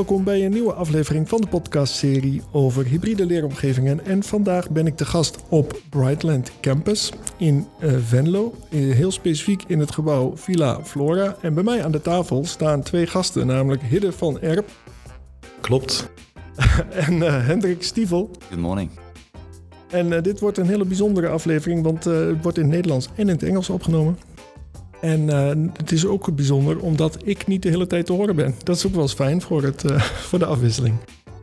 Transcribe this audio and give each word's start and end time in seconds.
Welkom 0.00 0.24
bij 0.24 0.44
een 0.44 0.52
nieuwe 0.52 0.72
aflevering 0.72 1.28
van 1.28 1.40
de 1.40 1.46
podcastserie 1.46 2.42
over 2.52 2.86
hybride 2.86 3.26
leeromgevingen. 3.26 4.04
En 4.04 4.22
vandaag 4.22 4.70
ben 4.70 4.86
ik 4.86 4.98
de 4.98 5.04
gast 5.04 5.38
op 5.48 5.80
Brightland 5.90 6.52
Campus 6.60 7.12
in 7.36 7.66
uh, 7.80 7.92
Venlo. 7.98 8.54
Uh, 8.70 8.94
heel 8.94 9.10
specifiek 9.10 9.64
in 9.66 9.78
het 9.78 9.92
gebouw 9.92 10.36
Villa 10.36 10.84
Flora. 10.84 11.36
En 11.42 11.54
bij 11.54 11.62
mij 11.62 11.84
aan 11.84 11.92
de 11.92 12.00
tafel 12.00 12.44
staan 12.44 12.82
twee 12.82 13.06
gasten, 13.06 13.46
namelijk 13.46 13.82
Hidde 13.82 14.12
van 14.12 14.40
Erp. 14.40 14.68
Klopt. 15.60 16.10
en 17.06 17.12
uh, 17.12 17.46
Hendrik 17.46 17.82
Stiefel. 17.82 18.30
Good 18.48 18.60
morning. 18.60 18.90
En 19.88 20.22
dit 20.22 20.40
wordt 20.40 20.58
een 20.58 20.68
hele 20.68 20.84
bijzondere 20.84 21.28
aflevering, 21.28 21.82
want 21.82 22.04
het 22.04 22.42
wordt 22.42 22.58
in 22.58 22.64
het 22.64 22.72
Nederlands 22.72 23.06
en 23.06 23.28
in 23.28 23.28
het 23.28 23.42
Engels 23.42 23.70
opgenomen. 23.70 24.18
En 25.00 25.20
uh, 25.20 25.48
het 25.76 25.92
is 25.92 26.06
ook 26.06 26.34
bijzonder 26.34 26.78
omdat 26.78 27.16
ik 27.22 27.46
niet 27.46 27.62
de 27.62 27.68
hele 27.68 27.86
tijd 27.86 28.06
te 28.06 28.12
horen 28.12 28.36
ben. 28.36 28.54
Dat 28.62 28.76
is 28.76 28.86
ook 28.86 28.92
wel 28.92 29.02
eens 29.02 29.12
fijn 29.12 29.42
voor, 29.42 29.62
het, 29.62 29.84
uh, 29.84 30.02
voor 30.28 30.38
de 30.38 30.46
afwisseling. 30.46 30.96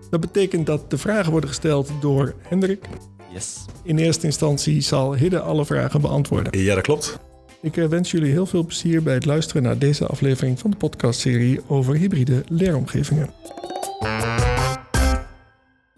Dat 0.10 0.20
betekent 0.20 0.66
dat 0.66 0.90
de 0.90 0.98
vragen 0.98 1.32
worden 1.32 1.50
gesteld 1.50 1.92
door 2.00 2.34
Hendrik. 2.42 2.86
Yes. 3.34 3.66
In 3.84 3.98
eerste 3.98 4.26
instantie 4.26 4.82
zal 4.82 5.16
Hidde 5.16 5.40
alle 5.40 5.66
vragen 5.66 6.02
beantwoorden. 6.02 6.62
Ja, 6.62 6.76
dat 6.76 6.84
klopt. 6.84 7.20
Ik 7.62 7.78
uh, 7.78 7.88
wens 7.88 8.12
jullie 8.12 8.32
heel 8.32 8.46
veel 8.46 8.66
plezier 8.66 9.04
bij 9.04 9.14
het 9.14 9.26
luisteren 9.26 9.64
naar 9.64 9.78
deze 9.78 10.06
aflevering 10.08 10.60
van 10.60 10.72
de 10.72 10.78
podcastserie 10.78 11.62
over 11.68 11.96
hybride 11.96 12.44
leeromgevingen. 12.48 13.30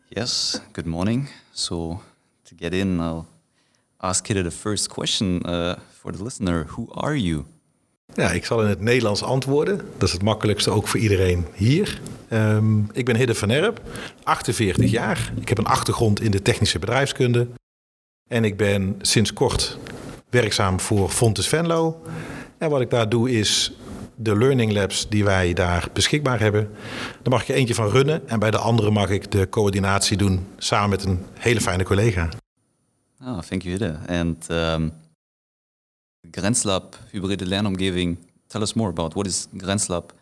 Yes, 0.07 0.61
good 0.71 0.85
morning. 0.85 1.29
So, 1.51 2.01
to 2.43 2.55
get 2.55 2.73
in, 2.73 2.99
I'll 2.99 3.25
ask 3.97 4.27
Hidde 4.27 4.43
the 4.43 4.51
first 4.51 4.87
question 4.87 5.41
for 5.99 6.11
the 6.11 6.23
listener. 6.23 6.65
Who 6.65 6.87
are 6.93 7.21
you? 7.21 7.45
Ja, 8.13 8.31
ik 8.31 8.45
zal 8.45 8.61
in 8.61 8.67
het 8.67 8.81
Nederlands 8.81 9.23
antwoorden. 9.23 9.77
Dat 9.97 10.07
is 10.07 10.13
het 10.13 10.23
makkelijkste 10.23 10.71
ook 10.71 10.87
voor 10.87 10.99
iedereen 10.99 11.45
hier. 11.53 12.01
Um, 12.33 12.89
ik 12.93 13.05
ben 13.05 13.15
Hidde 13.15 13.35
van 13.35 13.49
Erp, 13.49 13.81
48 14.23 14.91
jaar. 14.91 15.33
Ik 15.39 15.49
heb 15.49 15.57
een 15.57 15.65
achtergrond 15.65 16.21
in 16.21 16.31
de 16.31 16.41
technische 16.41 16.79
bedrijfskunde. 16.79 17.47
En 18.27 18.43
ik 18.43 18.57
ben 18.57 18.95
sinds 19.01 19.33
kort 19.33 19.77
werkzaam 20.29 20.79
voor 20.79 21.09
Fontes 21.09 21.47
Venlo. 21.47 22.01
En 22.57 22.69
wat 22.69 22.81
ik 22.81 22.89
daar 22.89 23.09
doe 23.09 23.31
is 23.31 23.73
de 24.15 24.37
learning 24.37 24.71
labs 24.71 25.09
die 25.09 25.23
wij 25.23 25.53
daar 25.53 25.87
beschikbaar 25.93 26.39
hebben. 26.39 26.69
Daar 27.21 27.33
mag 27.33 27.41
ik 27.41 27.47
er 27.47 27.55
eentje 27.55 27.73
van 27.75 27.89
runnen. 27.89 28.29
En 28.29 28.39
bij 28.39 28.51
de 28.51 28.57
andere 28.57 28.91
mag 28.91 29.09
ik 29.09 29.31
de 29.31 29.49
coördinatie 29.49 30.17
doen 30.17 30.47
samen 30.57 30.89
met 30.89 31.03
een 31.03 31.25
hele 31.33 31.61
fijne 31.61 31.83
collega. 31.83 32.29
Oh, 33.23 33.39
thank 33.39 33.61
you, 33.61 33.77
Hidde. 33.77 33.97
And 34.07 34.47
um, 34.49 34.91
Grenzlab, 36.31 36.97
hybride 37.11 37.45
lernomgeving. 37.45 38.17
Tell 38.47 38.61
us 38.61 38.73
more 38.73 38.89
about 38.89 39.13
what 39.13 39.25
is 39.25 39.47
Grenzlab, 39.57 40.13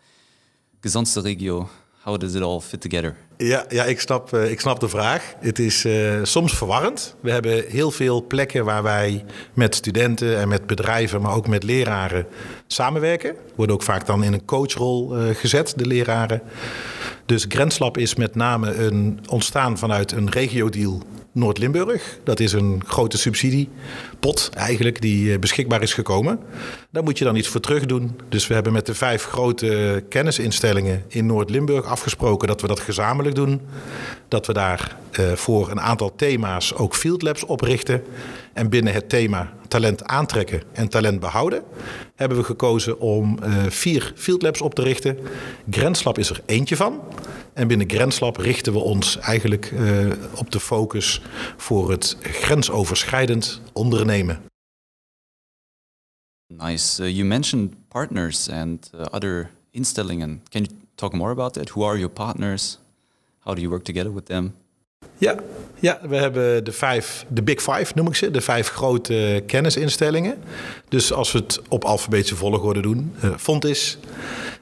gezondste 0.80 1.20
regio. 1.20 1.68
How 2.02 2.16
does 2.16 2.34
it 2.34 2.42
all 2.42 2.60
fit 2.60 2.80
together? 2.80 3.16
Ja, 3.36 3.64
ja 3.68 3.84
ik, 3.84 4.00
snap, 4.00 4.34
uh, 4.34 4.50
ik 4.50 4.60
snap 4.60 4.80
de 4.80 4.88
vraag. 4.88 5.34
Het 5.40 5.58
is 5.58 5.84
uh, 5.84 6.24
soms 6.24 6.56
verwarrend. 6.56 7.14
We 7.20 7.30
hebben 7.30 7.64
heel 7.66 7.90
veel 7.90 8.26
plekken 8.26 8.64
waar 8.64 8.82
wij 8.82 9.24
met 9.54 9.74
studenten 9.74 10.38
en 10.38 10.48
met 10.48 10.66
bedrijven, 10.66 11.20
maar 11.22 11.34
ook 11.34 11.46
met 11.46 11.62
leraren 11.62 12.26
samenwerken. 12.66 13.36
Worden 13.54 13.74
ook 13.74 13.82
vaak 13.82 14.06
dan 14.06 14.24
in 14.24 14.32
een 14.32 14.44
coachrol 14.44 15.18
uh, 15.18 15.34
gezet, 15.34 15.72
de 15.76 15.86
leraren. 15.86 16.42
Dus 17.28 17.44
Grenslab 17.48 17.98
is 17.98 18.14
met 18.14 18.34
name 18.34 18.74
een, 18.74 19.20
ontstaan 19.26 19.78
vanuit 19.78 20.12
een 20.12 20.30
regio-deal 20.30 21.02
Noord-Limburg. 21.32 22.18
Dat 22.24 22.40
is 22.40 22.52
een 22.52 22.82
grote 22.86 23.18
subsidiepot 23.18 24.50
eigenlijk 24.54 25.00
die 25.00 25.38
beschikbaar 25.38 25.82
is 25.82 25.94
gekomen. 25.94 26.38
Daar 26.90 27.02
moet 27.02 27.18
je 27.18 27.24
dan 27.24 27.36
iets 27.36 27.48
voor 27.48 27.60
terug 27.60 27.86
doen. 27.86 28.20
Dus 28.28 28.46
we 28.46 28.54
hebben 28.54 28.72
met 28.72 28.86
de 28.86 28.94
vijf 28.94 29.24
grote 29.24 30.04
kennisinstellingen 30.08 31.04
in 31.08 31.26
Noord-Limburg 31.26 31.84
afgesproken 31.84 32.48
dat 32.48 32.60
we 32.60 32.66
dat 32.66 32.80
gezamenlijk 32.80 33.34
doen. 33.34 33.60
Dat 34.28 34.46
we 34.46 34.52
daar 34.52 34.96
uh, 35.20 35.32
voor 35.32 35.70
een 35.70 35.80
aantal 35.80 36.14
thema's 36.16 36.74
ook 36.74 36.94
field 36.94 37.22
labs 37.22 37.44
oprichten. 37.44 38.02
En 38.52 38.68
binnen 38.68 38.92
het 38.92 39.08
thema 39.08 39.52
talent 39.68 40.04
aantrekken 40.04 40.62
en 40.72 40.88
talent 40.88 41.20
behouden 41.20 41.62
hebben 42.14 42.38
we 42.38 42.44
gekozen 42.44 43.00
om 43.00 43.38
uh, 43.42 43.64
vier 43.66 44.12
field 44.16 44.42
labs 44.42 44.60
op 44.60 44.74
te 44.74 44.82
richten. 44.82 45.18
Grenslab 45.70 46.18
is 46.18 46.30
er 46.30 46.42
eentje 46.46 46.76
van. 46.76 47.02
En 47.52 47.68
binnen 47.68 47.90
Grenslab 47.90 48.36
richten 48.36 48.72
we 48.72 48.78
ons 48.78 49.18
eigenlijk 49.18 49.70
uh, 49.70 50.12
op 50.34 50.50
de 50.50 50.60
focus 50.60 51.22
voor 51.56 51.90
het 51.90 52.16
grensoverschrijdend 52.22 53.60
ondernemen. 53.72 54.42
Nice. 56.46 57.02
Uh, 57.02 57.16
you 57.16 57.24
mentioned 57.24 57.74
partners 57.88 58.48
and 58.48 58.90
other 59.10 59.50
instellingen. 59.70 60.42
Can 60.48 60.62
you 60.62 60.76
talk 60.94 61.12
more 61.12 61.30
about 61.30 61.52
that? 61.52 61.68
Who 61.68 61.84
are 61.84 61.98
your 61.98 62.12
partners? 62.12 62.78
How 63.38 63.54
do 63.54 63.60
you 63.60 63.70
work 63.70 63.84
together 63.84 64.14
with 64.14 64.26
them? 64.26 64.54
Ja, 65.18 65.34
ja, 65.80 65.98
we 66.08 66.16
hebben 66.16 66.64
de 66.64 66.72
vijf, 66.72 67.24
de 67.28 67.42
Big 67.42 67.62
Five 67.62 67.92
noem 67.94 68.06
ik 68.06 68.14
ze, 68.14 68.30
de 68.30 68.40
vijf 68.40 68.68
grote 68.68 69.42
kennisinstellingen. 69.46 70.38
Dus 70.88 71.12
als 71.12 71.32
we 71.32 71.38
het 71.38 71.60
op 71.68 71.84
alfabetische 71.84 72.36
volgorde 72.36 72.80
doen, 72.80 73.14
uh, 73.24 73.30
Fontis, 73.36 73.98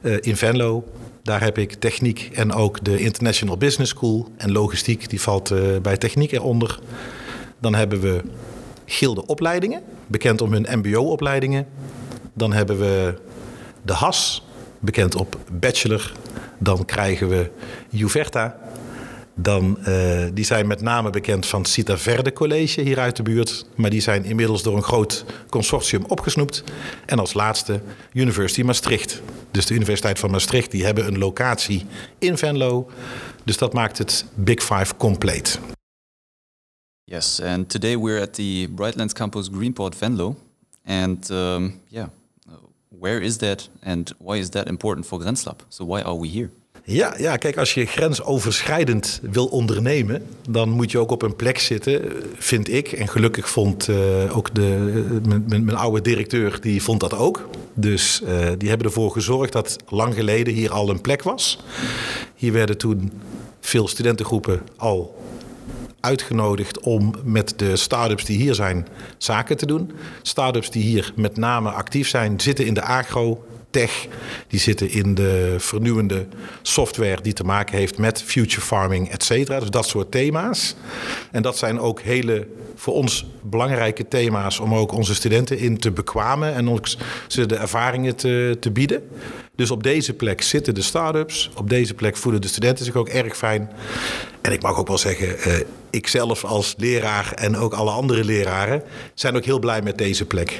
uh, 0.00 0.16
in 0.20 0.36
Venlo, 0.36 0.84
daar 1.22 1.40
heb 1.40 1.58
ik 1.58 1.72
techniek 1.72 2.30
en 2.34 2.52
ook 2.52 2.84
de 2.84 2.98
International 2.98 3.56
Business 3.56 3.90
School 3.90 4.28
en 4.36 4.52
logistiek, 4.52 5.10
die 5.10 5.20
valt 5.20 5.50
uh, 5.50 5.78
bij 5.82 5.96
techniek 5.96 6.32
eronder. 6.32 6.78
Dan 7.58 7.74
hebben 7.74 8.00
we 8.00 8.20
Gilde 8.84 9.26
Opleidingen, 9.26 9.82
bekend 10.06 10.40
om 10.40 10.52
hun 10.52 10.66
MBO-opleidingen. 10.78 11.66
Dan 12.32 12.52
hebben 12.52 12.78
we 12.78 13.14
de 13.82 13.92
HAS, 13.92 14.46
bekend 14.78 15.14
op 15.14 15.38
bachelor. 15.52 16.12
Dan 16.58 16.84
krijgen 16.84 17.28
we 17.28 17.50
Juverta. 17.88 18.65
Dan, 19.38 19.78
uh, 19.88 20.24
die 20.32 20.44
zijn 20.44 20.66
met 20.66 20.80
name 20.80 21.10
bekend 21.10 21.46
van 21.46 21.64
Cita 21.64 21.98
Verde 21.98 22.32
College 22.32 22.80
hier 22.80 22.98
uit 22.98 23.16
de 23.16 23.22
buurt. 23.22 23.66
Maar 23.74 23.90
die 23.90 24.00
zijn 24.00 24.24
inmiddels 24.24 24.62
door 24.62 24.76
een 24.76 24.82
groot 24.82 25.24
consortium 25.48 26.04
opgesnoept. 26.04 26.64
En 27.06 27.18
als 27.18 27.34
laatste 27.34 27.80
University 28.12 28.62
Maastricht. 28.62 29.22
Dus 29.50 29.66
de 29.66 29.74
Universiteit 29.74 30.18
van 30.18 30.30
Maastricht, 30.30 30.70
die 30.70 30.84
hebben 30.84 31.06
een 31.06 31.18
locatie 31.18 31.86
in 32.18 32.38
Venlo. 32.38 32.90
Dus 33.44 33.58
dat 33.58 33.72
maakt 33.72 33.98
het 33.98 34.24
Big 34.34 34.62
Five 34.62 34.96
compleet. 34.96 35.60
Yes, 37.04 37.40
and 37.40 37.68
today 37.68 37.96
we're 37.98 38.20
at 38.20 38.34
the 38.34 38.68
Brightlands 38.74 39.12
campus 39.12 39.48
Greenport 39.52 39.94
Venlo. 39.94 40.36
And 40.84 41.30
um, 41.30 41.80
yeah, 41.88 42.08
where 42.88 43.20
is 43.20 43.36
that 43.36 43.68
and 43.82 44.14
why 44.18 44.38
is 44.38 44.48
that 44.48 44.66
important 44.66 45.06
for 45.06 45.20
Grenslab? 45.20 45.64
So 45.68 45.84
why 45.84 46.02
are 46.02 46.18
we 46.18 46.28
here? 46.28 46.50
Ja, 46.88 47.14
ja, 47.18 47.36
kijk, 47.36 47.56
als 47.56 47.74
je 47.74 47.86
grensoverschrijdend 47.86 49.20
wil 49.30 49.46
ondernemen, 49.46 50.26
dan 50.48 50.68
moet 50.68 50.90
je 50.90 50.98
ook 50.98 51.10
op 51.10 51.22
een 51.22 51.36
plek 51.36 51.58
zitten, 51.58 52.12
vind 52.38 52.72
ik. 52.72 52.92
En 52.92 53.08
gelukkig 53.08 53.48
vond 53.48 53.88
uh, 53.88 54.36
ook 54.36 54.54
de, 54.54 54.92
uh, 55.22 55.38
mijn, 55.46 55.64
mijn, 55.64 55.76
oude 55.76 56.00
directeur, 56.00 56.60
die 56.60 56.82
vond 56.82 57.00
dat 57.00 57.14
ook. 57.14 57.48
Dus 57.74 58.20
uh, 58.22 58.28
die 58.58 58.68
hebben 58.68 58.86
ervoor 58.86 59.10
gezorgd 59.10 59.52
dat 59.52 59.76
lang 59.88 60.14
geleden 60.14 60.54
hier 60.54 60.72
al 60.72 60.90
een 60.90 61.00
plek 61.00 61.22
was. 61.22 61.58
Hier 62.34 62.52
werden 62.52 62.78
toen 62.78 63.12
veel 63.60 63.88
studentengroepen 63.88 64.62
al 64.76 65.24
uitgenodigd 66.00 66.80
om 66.80 67.14
met 67.24 67.54
de 67.56 67.76
start-ups 67.76 68.24
die 68.24 68.38
hier 68.38 68.54
zijn 68.54 68.86
zaken 69.18 69.56
te 69.56 69.66
doen. 69.66 69.92
Start-ups 70.22 70.70
die 70.70 70.82
hier 70.82 71.12
met 71.14 71.36
name 71.36 71.70
actief 71.70 72.08
zijn, 72.08 72.40
zitten 72.40 72.66
in 72.66 72.74
de 72.74 72.82
agro, 72.82 73.44
die 74.48 74.60
zitten 74.60 74.90
in 74.90 75.14
de 75.14 75.54
vernieuwende 75.58 76.26
software 76.62 77.22
die 77.22 77.32
te 77.32 77.44
maken 77.44 77.78
heeft 77.78 77.98
met 77.98 78.22
future 78.22 78.60
farming, 78.60 79.10
et 79.10 79.22
cetera. 79.22 79.60
Dus 79.60 79.70
dat 79.70 79.86
soort 79.86 80.10
thema's. 80.10 80.76
En 81.30 81.42
dat 81.42 81.58
zijn 81.58 81.80
ook 81.80 82.00
hele 82.00 82.46
voor 82.74 82.94
ons 82.94 83.26
belangrijke 83.42 84.08
thema's 84.08 84.58
om 84.58 84.74
ook 84.74 84.92
onze 84.92 85.14
studenten 85.14 85.58
in 85.58 85.78
te 85.78 85.90
bekwamen 85.90 86.54
en 86.54 86.70
ook 86.70 86.88
ze 87.26 87.46
de 87.46 87.56
ervaringen 87.56 88.16
te, 88.16 88.56
te 88.60 88.70
bieden. 88.70 89.08
Dus 89.54 89.70
op 89.70 89.82
deze 89.82 90.14
plek 90.14 90.42
zitten 90.42 90.74
de 90.74 90.82
start-ups, 90.82 91.50
op 91.56 91.68
deze 91.70 91.94
plek 91.94 92.16
voelen 92.16 92.40
de 92.40 92.48
studenten 92.48 92.84
zich 92.84 92.94
ook 92.94 93.08
erg 93.08 93.36
fijn. 93.36 93.70
En 94.40 94.52
ik 94.52 94.62
mag 94.62 94.78
ook 94.78 94.88
wel 94.88 94.98
zeggen, 94.98 95.48
uh, 95.48 95.54
ik 95.90 96.06
zelf 96.06 96.44
als 96.44 96.74
leraar 96.76 97.32
en 97.32 97.56
ook 97.56 97.72
alle 97.72 97.90
andere 97.90 98.24
leraren 98.24 98.82
zijn 99.14 99.36
ook 99.36 99.44
heel 99.44 99.58
blij 99.58 99.82
met 99.82 99.98
deze 99.98 100.24
plek. 100.24 100.58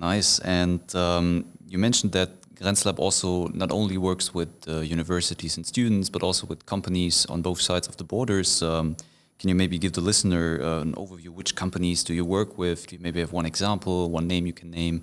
Nice. 0.00 0.40
And 0.40 0.80
um, 0.94 1.44
you 1.66 1.78
mentioned 1.78 2.12
that 2.12 2.30
GrenzLab 2.54 2.98
also 2.98 3.48
not 3.48 3.70
only 3.70 3.98
works 3.98 4.34
with 4.34 4.48
uh, 4.68 4.80
universities 4.80 5.56
and 5.56 5.66
students, 5.66 6.10
but 6.10 6.22
also 6.22 6.46
with 6.46 6.64
companies 6.66 7.26
on 7.26 7.42
both 7.42 7.60
sides 7.60 7.88
of 7.88 7.96
the 7.96 8.04
borders. 8.04 8.62
Um, 8.62 8.96
can 9.38 9.48
you 9.48 9.54
maybe 9.54 9.78
give 9.78 9.92
the 9.92 10.00
listener 10.00 10.60
uh, 10.62 10.80
an 10.80 10.94
overview? 10.94 11.28
Which 11.28 11.54
companies 11.54 12.04
do 12.04 12.12
you 12.14 12.24
work 12.24 12.56
with? 12.56 12.86
Do 12.86 12.96
you 12.96 13.02
maybe 13.02 13.20
have 13.20 13.32
one 13.32 13.46
example, 13.46 14.10
one 14.10 14.26
name 14.26 14.46
you 14.46 14.52
can 14.52 14.70
name? 14.70 15.02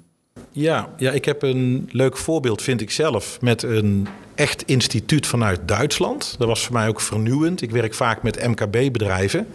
Ja, 0.52 0.94
ja, 0.98 1.12
ik 1.12 1.26
heb 1.26 1.42
een 1.42 1.90
leuk 1.92 2.18
voorbeeld, 2.18 2.62
vind 2.62 2.82
ik 2.82 2.92
zelf, 2.92 3.42
met 3.42 3.64
een 3.64 4.08
echt 4.36 4.64
instituut 4.66 5.28
vanuit 5.28 5.68
Duitsland. 5.68 6.36
Dat 6.38 6.48
was 6.48 6.66
voor 6.66 6.74
mij 6.74 6.88
ook 6.88 7.02
vernieuwend. 7.02 7.62
Ik 7.62 7.72
werk 7.72 7.94
vaak 7.94 8.24
met 8.24 8.48
MKB-bedrijven. 8.48 9.48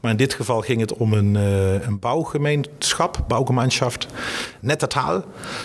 Maar 0.00 0.10
in 0.10 0.16
dit 0.16 0.34
geval 0.34 0.60
ging 0.60 0.80
het 0.80 0.94
om 0.94 1.12
een, 1.12 1.34
uh, 1.34 1.86
een 1.86 1.98
bouwgemeenschap, 1.98 3.24
bouwgemeenschap, 3.28 4.06
Nettertaal. 4.60 5.24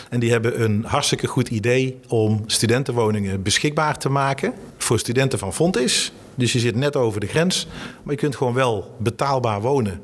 En 0.09 0.19
die 0.19 0.31
hebben 0.31 0.63
een 0.63 0.83
hartstikke 0.87 1.27
goed 1.27 1.49
idee 1.49 1.99
om 2.07 2.43
studentenwoningen 2.45 3.43
beschikbaar 3.43 3.97
te 3.97 4.09
maken 4.09 4.53
voor 4.77 4.99
studenten 4.99 5.39
van 5.39 5.53
Fontis. 5.53 6.11
Dus 6.35 6.53
je 6.53 6.59
zit 6.59 6.75
net 6.75 6.95
over 6.95 7.19
de 7.19 7.27
grens, 7.27 7.67
maar 8.03 8.13
je 8.13 8.19
kunt 8.19 8.35
gewoon 8.35 8.53
wel 8.53 8.95
betaalbaar 8.99 9.61
wonen. 9.61 10.01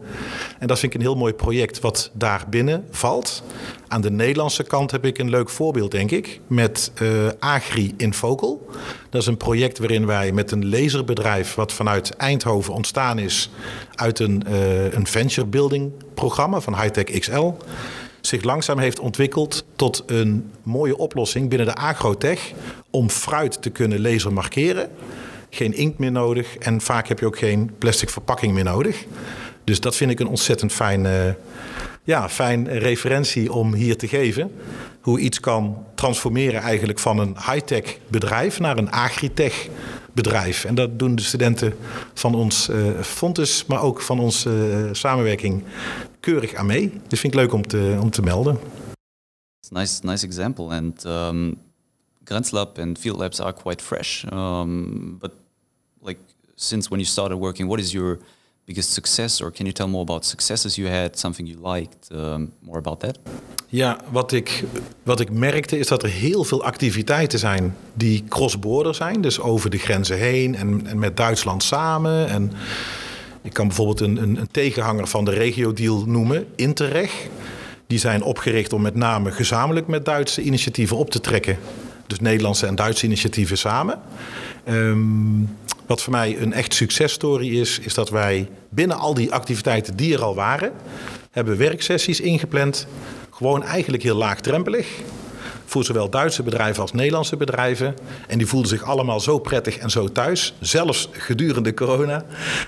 En 0.60 0.68
dat 0.68 0.80
vind 0.80 0.94
ik 0.94 1.00
een 1.00 1.06
heel 1.06 1.16
mooi 1.16 1.34
project 1.34 1.80
wat 1.80 2.12
daar 2.14 2.46
binnen 2.50 2.86
valt. 2.92 3.44
Aan 3.88 4.02
de 4.02 4.12
Nederlandse 4.12 4.64
kant 4.64 4.92
heb 4.92 5.06
ik 5.06 5.18
een 5.18 5.30
leuk 5.30 5.50
voorbeeld, 5.50 5.92
denk 5.92 6.12
ik, 6.12 6.40
met 6.48 6.92
uh, 7.02 7.10
Agri 7.40 7.94
in 7.98 8.14
Vocal. 8.14 8.70
Dat 9.10 9.22
is 9.22 9.28
een 9.28 9.38
project 9.38 9.78
waarin 9.78 10.06
wij 10.06 10.32
met 10.32 10.52
een 10.52 10.70
laserbedrijf, 10.70 11.56
wat 11.56 11.74
vanuit 11.74 12.10
Eindhoven 12.10 12.74
ontstaan 12.74 13.20
is, 13.20 13.50
uit 13.96 14.20
een, 14.20 14.44
uh, 14.50 14.94
een 14.94 15.08
venture 15.08 15.48
building 15.48 15.92
programma 16.14 16.60
van 16.60 16.80
Hightech 16.80 17.20
XL 17.20 17.52
zich 18.22 18.44
langzaam 18.44 18.80
heeft 18.80 19.00
ontwikkeld 19.00 19.66
tot 19.76 20.04
een 20.06 20.52
mooie 20.64 20.98
oplossing 20.98 21.50
binnen 21.50 21.68
de 21.68 21.76
agrotech 21.76 22.52
om 22.90 23.10
fruit 23.10 23.62
te 23.62 23.70
kunnen 23.70 24.02
laser 24.02 24.34
markeren 24.34 24.90
geen 25.50 25.74
inkt 25.74 25.98
meer 25.98 26.12
nodig 26.12 26.58
en 26.58 26.82
vaak 26.82 27.08
heb 27.08 27.20
je 27.20 27.26
ook 27.26 27.38
geen 27.38 27.72
plastic 27.78 28.10
verpakking 28.10 28.54
meer 28.54 28.64
nodig. 28.64 29.06
Dus 29.64 29.80
dat 29.80 29.96
vind 29.96 30.12
ik 30.12 30.20
een 30.20 30.28
ontzettend 30.28 30.74
fijn, 30.74 31.06
uh, 31.06 31.34
ja, 32.04 32.30
fijn 32.30 32.68
referentie 32.68 33.54
om 33.54 33.74
hier 33.74 33.98
te 33.98 34.08
geven. 34.08 34.52
Hoe 35.02 35.20
iets 35.20 35.40
kan 35.40 35.86
transformeren 35.96 36.62
eigenlijk 36.62 37.00
van 37.00 37.20
een 37.20 37.36
high-tech 37.36 37.98
bedrijf 38.08 38.60
naar 38.60 38.78
een 38.78 38.92
agritech 38.92 39.68
bedrijf. 40.14 40.66
En 40.66 40.76
dat 40.76 41.00
doen 41.00 41.16
de 41.16 41.22
studenten 41.22 41.74
van 42.14 42.36
ons 42.36 42.70
uh, 42.70 43.02
Fontes, 43.02 43.66
maar 43.66 43.82
ook 43.82 44.02
van 44.02 44.20
onze 44.20 44.50
uh, 44.50 44.90
samenwerking 44.92 45.64
keurig 46.20 46.54
aan 46.54 46.66
mee. 46.66 46.92
Dus 47.08 47.20
vind 47.20 47.34
ik 47.34 47.40
leuk 47.40 47.54
om 47.54 47.68
te, 47.68 47.98
om 48.02 48.10
te 48.10 48.22
melden. 48.22 48.60
Nice, 49.70 50.00
nice 50.04 50.26
example. 50.26 50.66
And 50.66 51.06
um, 51.06 51.58
GrenzLab 52.30 52.78
and 52.78 52.98
Field 52.98 53.20
Labs 53.20 53.40
are 53.40 53.54
quite 53.54 53.82
fresh. 53.82 54.26
Um, 54.32 55.18
but 55.20 55.32
like 56.02 56.20
since 56.56 56.90
when 56.90 57.00
you 57.00 57.10
started 57.10 57.38
working, 57.38 57.68
what 57.68 57.80
is 57.80 57.92
your 57.92 58.20
biggest 58.66 58.94
success? 58.94 59.42
Or 59.42 59.52
can 59.52 59.66
you 59.66 59.74
tell 59.74 59.88
more 59.88 60.02
about 60.02 60.26
successes 60.26 60.76
you 60.76 60.88
had, 60.90 61.18
something 61.18 61.48
you 61.48 61.58
liked, 61.74 62.12
um, 62.12 62.52
more 62.62 62.78
about 62.78 63.00
that? 63.00 63.20
Ja, 63.72 64.00
wat 64.12 64.32
ik, 64.32 64.64
wat 65.04 65.20
ik 65.20 65.32
merkte 65.32 65.78
is 65.78 65.88
dat 65.88 66.04
er 66.04 66.10
heel 66.10 66.44
veel 66.44 66.64
activiteiten 66.64 67.40
zijn 67.40 67.76
die 67.94 68.24
cross-border 68.30 68.96
zijn. 68.96 69.22
Dus 69.22 69.40
over 69.40 69.70
de 69.70 69.78
grenzen 69.78 70.18
heen 70.18 70.56
en, 70.56 70.88
en 70.88 71.00
met 71.00 71.18
Duitsland 71.18 71.64
samen. 71.64 72.28
En 72.28 72.52
ik 73.42 73.54
kan 73.54 73.68
bijvoorbeeld 73.68 74.00
een, 74.00 74.18
een, 74.18 74.36
een 74.36 74.52
tegenhanger 74.52 75.08
van 75.08 75.26
de 75.26 75.32
regio-deal 75.32 76.04
noemen, 76.06 76.48
Interreg. 76.56 77.28
Die 77.88 78.00
zijn 78.00 78.24
opgericht 78.24 78.74
om 78.74 78.82
met 78.82 78.96
name 78.96 79.32
gezamenlijk 79.32 79.88
met 79.88 80.06
Duitse 80.06 80.42
initiatieven 80.42 80.98
op 80.98 81.10
te 81.10 81.20
trekken. 81.20 81.58
Dus 82.10 82.20
Nederlandse 82.20 82.66
en 82.66 82.76
Duitse 82.76 83.06
initiatieven 83.06 83.58
samen. 83.58 84.00
Um, 84.70 85.58
wat 85.86 86.02
voor 86.02 86.12
mij 86.12 86.42
een 86.42 86.54
echt 86.54 86.74
successtory 86.74 87.60
is, 87.60 87.80
is 87.80 87.94
dat 87.94 88.10
wij 88.10 88.50
binnen 88.70 88.98
al 88.98 89.14
die 89.14 89.32
activiteiten 89.32 89.96
die 89.96 90.14
er 90.14 90.24
al 90.24 90.36
waren, 90.36 90.72
hebben 91.32 91.58
werksessies 91.58 92.20
ingepland. 92.20 92.88
Gewoon 93.30 93.64
eigenlijk 93.64 94.04
heel 94.04 94.16
laagdrempelig. 94.16 94.88
Voor 95.66 95.84
zowel 95.84 96.10
Duitse 96.10 96.44
bedrijven 96.44 96.82
als 96.82 96.92
Nederlandse 96.92 97.38
bedrijven. 97.38 97.96
En 98.28 98.38
die 98.38 98.48
voelden 98.48 98.70
zich 98.70 98.84
allemaal 98.84 99.20
zo 99.20 99.40
prettig 99.40 99.78
en 99.78 99.90
zo 99.90 100.08
thuis, 100.08 100.54
zelfs 100.60 101.10
gedurende 101.12 101.74
corona, 101.74 102.26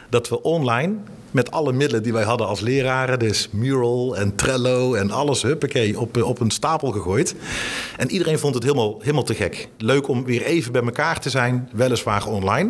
dat 0.09 0.29
we 0.29 0.41
online 0.41 0.93
met 1.31 1.51
alle 1.51 1.73
middelen 1.73 2.03
die 2.03 2.13
wij 2.13 2.23
hadden 2.23 2.47
als 2.47 2.59
leraren. 2.59 3.19
Dus 3.19 3.49
Mural 3.51 4.15
en 4.17 4.35
Trello 4.35 4.93
en 4.93 5.11
alles, 5.11 5.41
huppakee, 5.41 5.99
op, 5.99 6.23
op 6.23 6.39
een 6.39 6.51
stapel 6.51 6.91
gegooid. 6.91 7.35
En 7.97 8.11
iedereen 8.11 8.39
vond 8.39 8.53
het 8.53 8.63
helemaal, 8.63 8.97
helemaal 8.99 9.23
te 9.23 9.35
gek. 9.35 9.69
Leuk 9.77 10.07
om 10.07 10.25
weer 10.25 10.43
even 10.43 10.71
bij 10.71 10.81
elkaar 10.81 11.19
te 11.19 11.29
zijn, 11.29 11.69
weliswaar 11.73 12.27
online. 12.27 12.69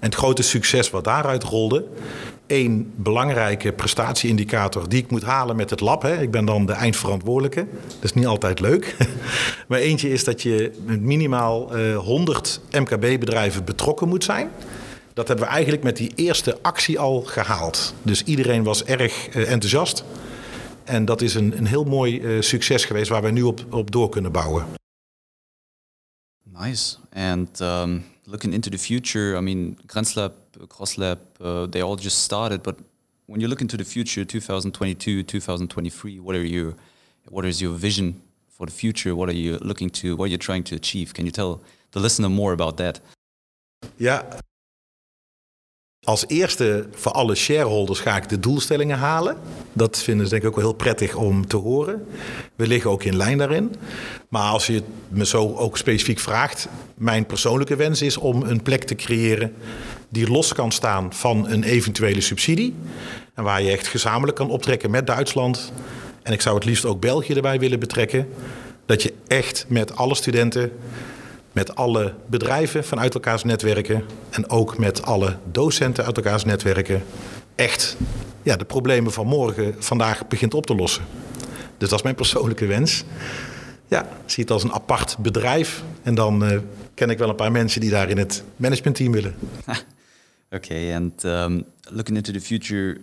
En 0.00 0.12
het 0.12 0.14
grote 0.14 0.42
succes 0.42 0.90
wat 0.90 1.04
daaruit 1.04 1.44
rolde... 1.44 1.84
Eén 2.46 2.92
belangrijke 2.96 3.72
prestatieindicator 3.72 4.88
die 4.88 5.02
ik 5.02 5.10
moet 5.10 5.22
halen 5.22 5.56
met 5.56 5.70
het 5.70 5.80
lab. 5.80 6.02
Hè. 6.02 6.20
Ik 6.20 6.30
ben 6.30 6.44
dan 6.44 6.66
de 6.66 6.72
eindverantwoordelijke. 6.72 7.66
Dat 7.86 8.04
is 8.04 8.12
niet 8.12 8.26
altijd 8.26 8.60
leuk. 8.60 8.96
Maar 9.68 9.78
eentje 9.78 10.10
is 10.10 10.24
dat 10.24 10.42
je 10.42 10.72
met 10.84 11.00
minimaal 11.00 11.78
uh, 11.78 11.96
100 11.96 12.60
MKB-bedrijven 12.70 13.64
betrokken 13.64 14.08
moet 14.08 14.24
zijn. 14.24 14.50
Dat 15.16 15.28
hebben 15.28 15.46
we 15.46 15.52
eigenlijk 15.52 15.82
met 15.82 15.96
die 15.96 16.12
eerste 16.14 16.62
actie 16.62 16.98
al 16.98 17.22
gehaald. 17.22 17.94
Dus 18.02 18.24
iedereen 18.24 18.62
was 18.62 18.84
erg 18.84 19.36
uh, 19.36 19.52
enthousiast. 19.52 20.04
En 20.84 21.04
dat 21.04 21.22
is 21.22 21.34
een, 21.34 21.56
een 21.56 21.66
heel 21.66 21.84
mooi 21.84 22.20
uh, 22.20 22.42
succes 22.42 22.84
geweest 22.84 23.08
waar 23.08 23.22
wij 23.22 23.30
nu 23.30 23.42
op, 23.42 23.66
op 23.70 23.90
door 23.90 24.08
kunnen 24.08 24.32
bouwen. 24.32 24.66
Nice. 26.42 26.96
And 27.12 27.60
um, 27.60 28.04
looking 28.24 28.52
into 28.52 28.70
the 28.70 28.78
future, 28.78 29.38
I 29.38 29.40
mean, 29.40 29.78
GrenzLab, 29.86 30.32
CrossLab, 30.68 31.18
uh, 31.40 31.62
they 31.62 31.82
all 31.82 31.96
just 31.96 32.16
started. 32.16 32.62
But 32.62 32.74
when 33.24 33.40
you 33.40 33.48
look 33.48 33.60
into 33.60 33.76
the 33.76 33.84
future, 33.84 34.26
2022, 34.26 35.24
2023, 35.24 36.20
what 36.20 36.34
are 36.34 36.46
your, 36.46 36.74
what 37.30 37.44
is 37.44 37.58
your 37.58 37.78
vision 37.78 38.22
for 38.48 38.66
the 38.66 38.74
future? 38.74 39.14
What 39.14 39.28
are 39.28 39.38
you 39.38 39.58
looking 39.60 39.92
to? 39.92 40.08
What 40.08 40.26
are 40.26 40.30
you 40.30 40.38
trying 40.38 40.64
to 40.64 40.74
achieve? 40.74 41.12
Can 41.12 41.24
you 41.24 41.32
tell 41.32 41.60
the 41.90 42.00
listener 42.00 42.30
more 42.30 42.52
about 42.52 42.76
that? 42.76 43.00
Ja, 43.96 44.24
Als 46.06 46.24
eerste 46.26 46.86
voor 46.94 47.12
alle 47.12 47.34
shareholders 47.34 48.00
ga 48.00 48.16
ik 48.16 48.28
de 48.28 48.40
doelstellingen 48.40 48.98
halen. 48.98 49.36
Dat 49.72 50.02
vinden 50.02 50.26
ze 50.26 50.30
denk 50.30 50.42
ik 50.42 50.48
ook 50.48 50.54
wel 50.54 50.64
heel 50.64 50.74
prettig 50.74 51.14
om 51.14 51.46
te 51.46 51.56
horen. 51.56 52.06
We 52.56 52.66
liggen 52.66 52.90
ook 52.90 53.02
in 53.02 53.16
lijn 53.16 53.38
daarin. 53.38 53.74
Maar 54.28 54.50
als 54.50 54.66
je 54.66 54.82
me 55.08 55.26
zo 55.26 55.54
ook 55.54 55.76
specifiek 55.76 56.18
vraagt, 56.18 56.68
mijn 56.94 57.26
persoonlijke 57.26 57.76
wens 57.76 58.02
is 58.02 58.16
om 58.16 58.42
een 58.42 58.62
plek 58.62 58.84
te 58.84 58.94
creëren 58.94 59.54
die 60.08 60.30
los 60.30 60.52
kan 60.52 60.72
staan 60.72 61.12
van 61.12 61.48
een 61.48 61.62
eventuele 61.62 62.20
subsidie. 62.20 62.74
En 63.34 63.44
waar 63.44 63.62
je 63.62 63.70
echt 63.70 63.86
gezamenlijk 63.86 64.36
kan 64.36 64.50
optrekken 64.50 64.90
met 64.90 65.06
Duitsland. 65.06 65.72
En 66.22 66.32
ik 66.32 66.40
zou 66.40 66.54
het 66.54 66.64
liefst 66.64 66.84
ook 66.84 67.00
België 67.00 67.34
erbij 67.34 67.58
willen 67.58 67.80
betrekken. 67.80 68.28
Dat 68.86 69.02
je 69.02 69.12
echt 69.26 69.64
met 69.68 69.96
alle 69.96 70.14
studenten 70.14 70.72
met 71.56 71.74
alle 71.74 72.14
bedrijven 72.26 72.84
vanuit 72.84 73.14
elkaars 73.14 73.44
netwerken 73.44 74.04
en 74.30 74.50
ook 74.50 74.78
met 74.78 75.02
alle 75.02 75.38
docenten 75.52 76.04
uit 76.04 76.16
elkaars 76.16 76.44
netwerken 76.44 77.02
echt 77.54 77.96
ja, 78.42 78.56
de 78.56 78.64
problemen 78.64 79.12
van 79.12 79.26
morgen 79.26 79.74
vandaag 79.78 80.28
begint 80.28 80.54
op 80.54 80.66
te 80.66 80.74
lossen. 80.74 81.04
Dus 81.78 81.88
dat 81.88 81.98
is 81.98 82.02
mijn 82.02 82.14
persoonlijke 82.14 82.66
wens. 82.66 83.04
Ja, 83.88 84.08
zie 84.26 84.42
het 84.42 84.52
als 84.52 84.62
een 84.62 84.72
apart 84.72 85.18
bedrijf 85.18 85.82
en 86.02 86.14
dan 86.14 86.44
uh, 86.44 86.58
ken 86.94 87.10
ik 87.10 87.18
wel 87.18 87.28
een 87.28 87.34
paar 87.34 87.52
mensen 87.52 87.80
die 87.80 87.90
daar 87.90 88.10
in 88.10 88.18
het 88.18 88.42
managementteam 88.56 89.12
willen. 89.12 89.34
okay, 90.50 90.94
and 90.94 91.24
um, 91.24 91.64
looking 91.90 92.16
into 92.16 92.32
the 92.32 92.40
future, 92.40 93.00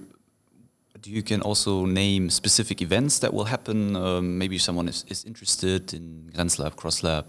you 1.02 1.22
can 1.22 1.42
also 1.42 1.86
name 1.86 2.30
specific 2.30 2.80
events 2.80 3.18
that 3.18 3.32
will 3.32 3.46
happen? 3.46 3.96
Um, 3.96 4.38
maybe 4.38 4.58
someone 4.58 4.90
is, 4.90 5.04
is 5.08 5.24
interested 5.24 5.94
in 5.94 6.30
GrenzLab, 6.34 6.76
CrossLab. 6.76 7.26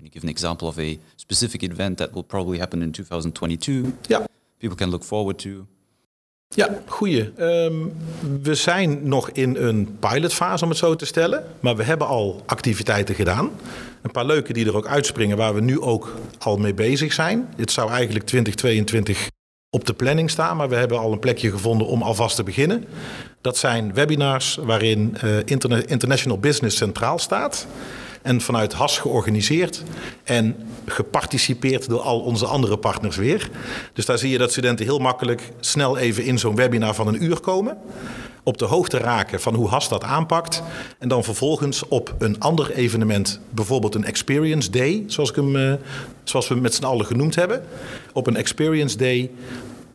Can 0.00 0.08
you 0.08 0.20
give 0.20 0.24
an 0.24 0.34
example 0.34 0.66
of 0.68 0.78
a 0.78 0.98
specific 1.16 1.62
event 1.62 1.98
that 1.98 2.12
will 2.12 2.22
probably 2.22 2.58
happen 2.58 2.82
in 2.82 2.90
2022? 2.90 3.92
Ja. 4.08 4.26
People 4.58 4.76
can 4.76 4.90
look 4.90 5.04
forward 5.04 5.38
to. 5.38 5.66
Ja, 6.48 6.82
goeie. 6.86 7.32
Um, 7.38 7.92
we 8.42 8.54
zijn 8.54 9.08
nog 9.08 9.30
in 9.30 9.56
een 9.56 9.96
pilotfase, 9.98 10.64
om 10.64 10.70
het 10.70 10.78
zo 10.78 10.96
te 10.96 11.04
stellen. 11.04 11.44
Maar 11.60 11.76
we 11.76 11.82
hebben 11.82 12.06
al 12.06 12.42
activiteiten 12.46 13.14
gedaan. 13.14 13.50
Een 14.02 14.10
paar 14.10 14.24
leuke 14.24 14.52
die 14.52 14.66
er 14.66 14.76
ook 14.76 14.86
uitspringen, 14.86 15.36
waar 15.36 15.54
we 15.54 15.60
nu 15.60 15.80
ook 15.80 16.14
al 16.38 16.56
mee 16.56 16.74
bezig 16.74 17.12
zijn. 17.12 17.48
Het 17.56 17.70
zou 17.70 17.90
eigenlijk 17.90 18.24
2022 18.24 19.28
op 19.70 19.84
de 19.86 19.94
planning 19.94 20.30
staan, 20.30 20.56
maar 20.56 20.68
we 20.68 20.76
hebben 20.76 20.98
al 20.98 21.12
een 21.12 21.18
plekje 21.18 21.50
gevonden 21.50 21.86
om 21.86 22.02
alvast 22.02 22.36
te 22.36 22.42
beginnen. 22.42 22.84
Dat 23.40 23.56
zijn 23.56 23.94
webinars 23.94 24.54
waarin 24.54 25.16
uh, 25.24 25.38
International 25.86 26.38
Business 26.38 26.76
centraal 26.76 27.18
staat 27.18 27.66
en 28.22 28.40
vanuit 28.40 28.72
HAS 28.72 28.98
georganiseerd 28.98 29.82
en 30.24 30.56
geparticipeerd 30.86 31.88
door 31.88 32.00
al 32.00 32.20
onze 32.20 32.46
andere 32.46 32.76
partners 32.76 33.16
weer. 33.16 33.50
Dus 33.92 34.06
daar 34.06 34.18
zie 34.18 34.30
je 34.30 34.38
dat 34.38 34.50
studenten 34.50 34.84
heel 34.84 34.98
makkelijk 34.98 35.42
snel 35.60 35.98
even 35.98 36.24
in 36.24 36.38
zo'n 36.38 36.56
webinar 36.56 36.94
van 36.94 37.06
een 37.06 37.24
uur 37.24 37.40
komen. 37.40 37.78
Op 38.42 38.58
de 38.58 38.64
hoogte 38.64 38.98
raken 38.98 39.40
van 39.40 39.54
hoe 39.54 39.68
HAS 39.68 39.88
dat 39.88 40.04
aanpakt. 40.04 40.62
En 40.98 41.08
dan 41.08 41.24
vervolgens 41.24 41.88
op 41.88 42.14
een 42.18 42.40
ander 42.40 42.70
evenement, 42.70 43.40
bijvoorbeeld 43.50 43.94
een 43.94 44.04
Experience 44.04 44.70
Day, 44.70 45.04
zoals, 45.06 45.30
ik 45.30 45.36
hem, 45.36 45.56
uh, 45.56 45.72
zoals 46.24 46.48
we 46.48 46.54
met 46.54 46.74
z'n 46.74 46.84
allen 46.84 47.06
genoemd 47.06 47.34
hebben. 47.34 47.62
Op 48.12 48.26
een 48.26 48.36
Experience 48.36 48.96
Day 48.96 49.30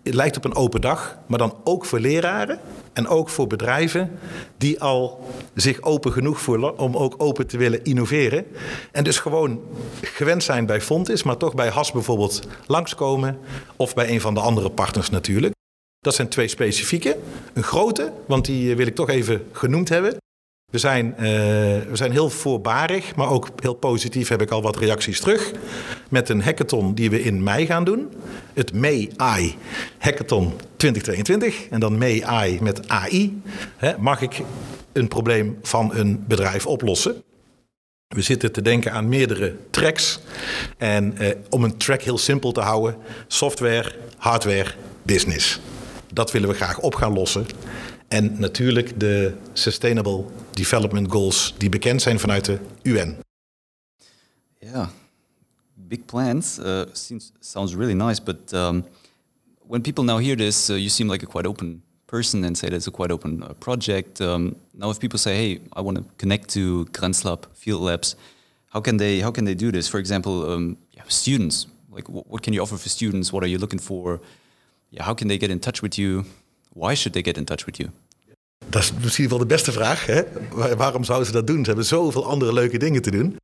het 0.06 0.14
lijkt 0.14 0.38
op 0.38 0.46
een 0.46 0.56
open 0.56 0.82
dag, 0.82 1.18
maar 1.26 1.38
dan 1.38 1.56
ook 1.64 1.86
voor 1.86 2.00
leraren 2.00 2.60
en 2.94 3.08
ook 3.08 3.30
voor 3.30 3.48
bedrijven 3.48 4.20
die 4.58 4.82
al 4.82 5.28
zich 5.54 5.82
open 5.82 6.12
genoeg 6.12 6.42
voelen 6.42 6.78
om 6.78 6.98
ook 6.98 7.16
open 7.18 7.48
te 7.48 7.58
willen 7.58 7.84
innoveren. 7.84 8.46
En 8.92 9.04
dus 9.04 9.20
gewoon 9.20 9.62
gewend 10.02 10.44
zijn 10.44 10.66
bij 10.66 10.82
Fontis, 10.82 11.24
maar 11.24 11.38
toch 11.38 11.56
bij 11.56 11.70
HAS 11.70 11.92
bijvoorbeeld 11.92 12.48
langskomen 12.68 13.40
of 13.76 13.94
bij 13.94 14.10
een 14.10 14.22
van 14.22 14.34
de 14.34 14.40
andere 14.40 14.70
partners 14.70 15.10
natuurlijk. 15.10 15.54
Dat 16.00 16.16
zijn 16.16 16.30
twee 16.30 16.48
specifieke. 16.48 17.18
Een 17.54 17.64
grote, 17.64 18.12
want 18.26 18.46
die 18.46 18.76
wil 18.76 18.88
ik 18.88 18.96
toch 18.96 19.10
even 19.10 19.48
genoemd 19.52 19.90
hebben. 19.90 20.18
We 20.72 20.78
zijn, 20.78 21.14
uh, 21.18 21.18
we 21.20 21.90
zijn 21.92 22.12
heel 22.12 22.30
voorbarig, 22.30 23.16
maar 23.16 23.30
ook 23.30 23.50
heel 23.56 23.74
positief 23.74 24.28
heb 24.28 24.42
ik 24.42 24.52
al 24.52 24.62
wat 24.62 24.78
reacties 24.78 25.20
terug. 25.20 25.52
Met 26.10 26.30
een 26.30 26.42
hackathon 26.42 26.94
die 26.94 27.10
we 27.10 27.22
in 27.22 27.44
mei 27.44 27.66
gaan 27.66 27.84
doen. 27.84 28.14
Het 28.54 28.74
May 28.74 29.12
AI 29.16 29.56
Hackathon 29.98 30.54
2022. 30.76 31.68
En 31.70 31.80
dan 31.80 31.98
May 31.98 32.24
AI 32.24 32.62
met 32.62 32.88
AI. 32.88 33.42
mag 33.98 34.22
ik 34.22 34.42
een 34.94 35.08
probleem 35.08 35.58
van 35.62 35.96
een 35.96 36.24
bedrijf 36.28 36.66
oplossen? 36.66 37.24
We 38.08 38.22
zitten 38.22 38.52
te 38.52 38.62
denken 38.62 38.92
aan 38.92 39.10
meerdere 39.10 39.56
tracks. 39.70 40.20
En 40.78 41.18
eh, 41.18 41.36
om 41.50 41.64
een 41.64 41.78
track 41.78 42.02
heel 42.02 42.18
simpel 42.18 42.52
te 42.52 42.62
houden: 42.62 42.96
software, 43.28 43.92
hardware, 44.18 44.72
business. 45.04 45.60
Dat 46.14 46.32
willen 46.32 46.50
we 46.50 46.56
graag 46.56 46.80
op 46.80 46.96
gaan 46.96 47.14
lossen. 47.14 47.46
En 48.08 48.40
natuurlijk 48.40 49.00
de 49.00 49.34
Sustainable 49.54 50.26
Development 50.54 51.12
Goals 51.12 51.54
die 51.58 51.70
bekend 51.70 52.02
zijn 52.02 52.20
vanuit 52.20 52.46
de 52.46 52.60
UN. 52.84 53.18
Yeah, 54.60 54.88
big 55.74 56.06
plans. 56.06 56.60
Uh, 56.60 56.82
seems, 56.92 57.32
sounds 57.40 57.74
really 57.74 57.94
nice, 57.94 58.22
but 58.24 58.54
um, 58.54 58.86
when 59.68 59.82
people 59.82 60.04
now 60.04 60.20
hear 60.20 60.38
this, 60.38 60.70
uh, 60.70 60.76
you 60.76 60.90
seem 60.90 61.12
like 61.12 61.26
a 61.26 61.28
quite 61.28 61.48
open 61.48 61.84
person 62.06 62.44
and 62.44 62.58
say 62.58 62.70
that 62.70 62.78
it's 62.78 62.88
a 62.88 62.92
quite 62.92 63.14
open 63.14 63.44
uh, 63.44 63.54
project. 63.60 64.22
Um, 64.22 64.56
now, 64.74 64.90
if 64.90 65.00
people 65.00 65.20
say, 65.20 65.36
"Hey, 65.36 65.60
I 65.74 65.82
want 65.82 65.98
to 65.98 66.04
connect 66.18 66.50
to 66.54 66.86
Grenslab 66.92 67.46
Field 67.54 67.82
Labs," 67.82 68.16
how 68.68 68.82
can 68.82 68.98
they 68.98 69.22
how 69.22 69.32
can 69.32 69.46
they 69.46 69.56
do 69.56 69.72
this? 69.72 69.88
For 69.88 70.00
example, 70.00 70.32
um, 70.32 70.78
yeah, 70.92 71.04
students. 71.08 71.68
Like, 71.90 72.10
what 72.10 72.42
can 72.42 72.54
you 72.54 72.62
offer 72.62 72.78
for 72.78 72.90
students? 72.90 73.32
What 73.32 73.44
are 73.44 73.50
you 73.50 73.58
looking 73.58 73.82
for? 73.82 74.20
Yeah, 74.90 75.06
how 75.06 75.14
can 75.14 75.28
they 75.28 75.38
get 75.38 75.50
in 75.50 75.60
touch 75.60 75.82
with 75.82 75.98
you? 75.98 76.26
Why 76.76 76.96
should 76.96 77.14
they 77.14 77.24
get 77.24 77.38
in 77.38 77.46
touch 77.46 77.66
with 77.66 77.78
you? 77.78 77.90
Dat 78.70 78.82
is 78.82 78.94
misschien 79.04 79.30
wel 79.30 79.38
de 79.38 79.46
beste 79.46 79.72
vraag. 79.72 80.06
Hè? 80.06 80.22
Waarom 80.78 81.04
zouden 81.04 81.28
ze 81.28 81.34
dat 81.34 81.48
doen? 81.48 81.60
Ze 81.60 81.66
hebben 81.66 81.86
zoveel 81.86 82.26
andere 82.26 82.54
leuke 82.54 82.78
dingen 82.78 83.02
te 83.02 83.12
doen. 83.12 83.38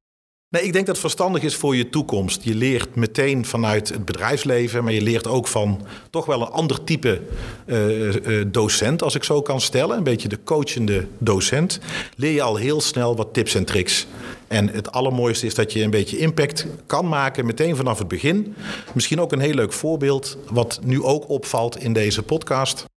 Nee, 0.50 0.64
ik 0.64 0.74
denk 0.74 0.86
dat 0.86 0.96
het 0.96 1.06
verstandig 1.06 1.44
is 1.44 1.56
voor 1.56 1.76
je 1.76 1.90
toekomst. 1.90 2.44
Je 2.44 2.56
leert 2.56 2.96
meteen 2.96 3.46
vanuit 3.46 3.90
het 3.90 4.06
bedrijfsleven, 4.06 4.84
maar 4.84 4.94
je 4.94 5.02
leert 5.02 5.28
ook 5.28 5.48
van 5.48 5.86
toch 6.10 6.26
wel 6.26 6.42
een 6.42 6.48
ander 6.48 6.84
type 6.84 7.22
uh, 7.66 8.46
docent, 8.48 9.04
als 9.04 9.16
ik 9.16 9.24
zo 9.24 9.42
kan 9.42 9.62
stellen. 9.62 9.98
Een 9.98 10.04
beetje 10.04 10.28
de 10.28 10.44
coachende 10.44 11.08
docent. 11.18 11.80
Leer 12.16 12.32
je 12.32 12.42
al 12.42 12.56
heel 12.56 12.82
snel 12.82 13.16
wat 13.16 13.34
tips 13.34 13.56
en 13.56 13.66
tricks. 13.66 14.08
En 14.48 14.68
het 14.68 14.92
allermooiste 14.92 15.46
is 15.46 15.56
dat 15.56 15.74
je 15.74 15.84
een 15.84 15.90
beetje 15.90 16.18
impact 16.18 16.68
kan 16.86 17.08
maken 17.08 17.46
meteen 17.46 17.76
vanaf 17.76 17.98
het 17.98 18.08
begin. 18.08 18.56
Misschien 18.94 19.22
ook 19.22 19.32
een 19.32 19.40
heel 19.40 19.54
leuk 19.54 19.74
voorbeeld, 19.74 20.38
wat 20.50 20.80
nu 20.84 21.04
ook 21.04 21.30
opvalt 21.30 21.78
in 21.78 21.94
deze 21.94 22.24
podcast 22.24 22.90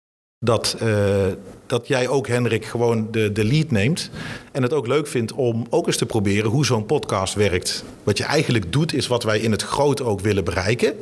dat, 0.45 0.77
uh, 0.83 1.27
dat 1.67 1.89
jij 1.89 2.09
ook, 2.09 2.29
Hendrik, 2.29 2.65
gewoon 2.65 3.09
de, 3.11 3.33
de 3.33 3.45
lead 3.45 3.71
neemt. 3.71 4.11
En 4.53 4.63
het 4.63 4.73
ook 4.73 4.87
leuk 4.87 5.07
vindt 5.07 5.33
om 5.33 5.67
ook 5.71 5.87
eens 5.87 5.97
te 5.97 6.07
proberen 6.07 6.51
hoe 6.51 6.65
zo'n 6.65 6.87
podcast 6.87 7.35
werkt. 7.35 7.85
Wat 8.03 8.19
je 8.19 8.25
eigenlijk 8.25 8.73
doet, 8.73 8.95
is 8.95 9.07
wat 9.07 9.23
wij 9.23 9.39
in 9.39 9.51
het 9.51 9.63
groot 9.63 10.03
ook 10.03 10.21
willen 10.21 10.45
bereiken: 10.45 10.95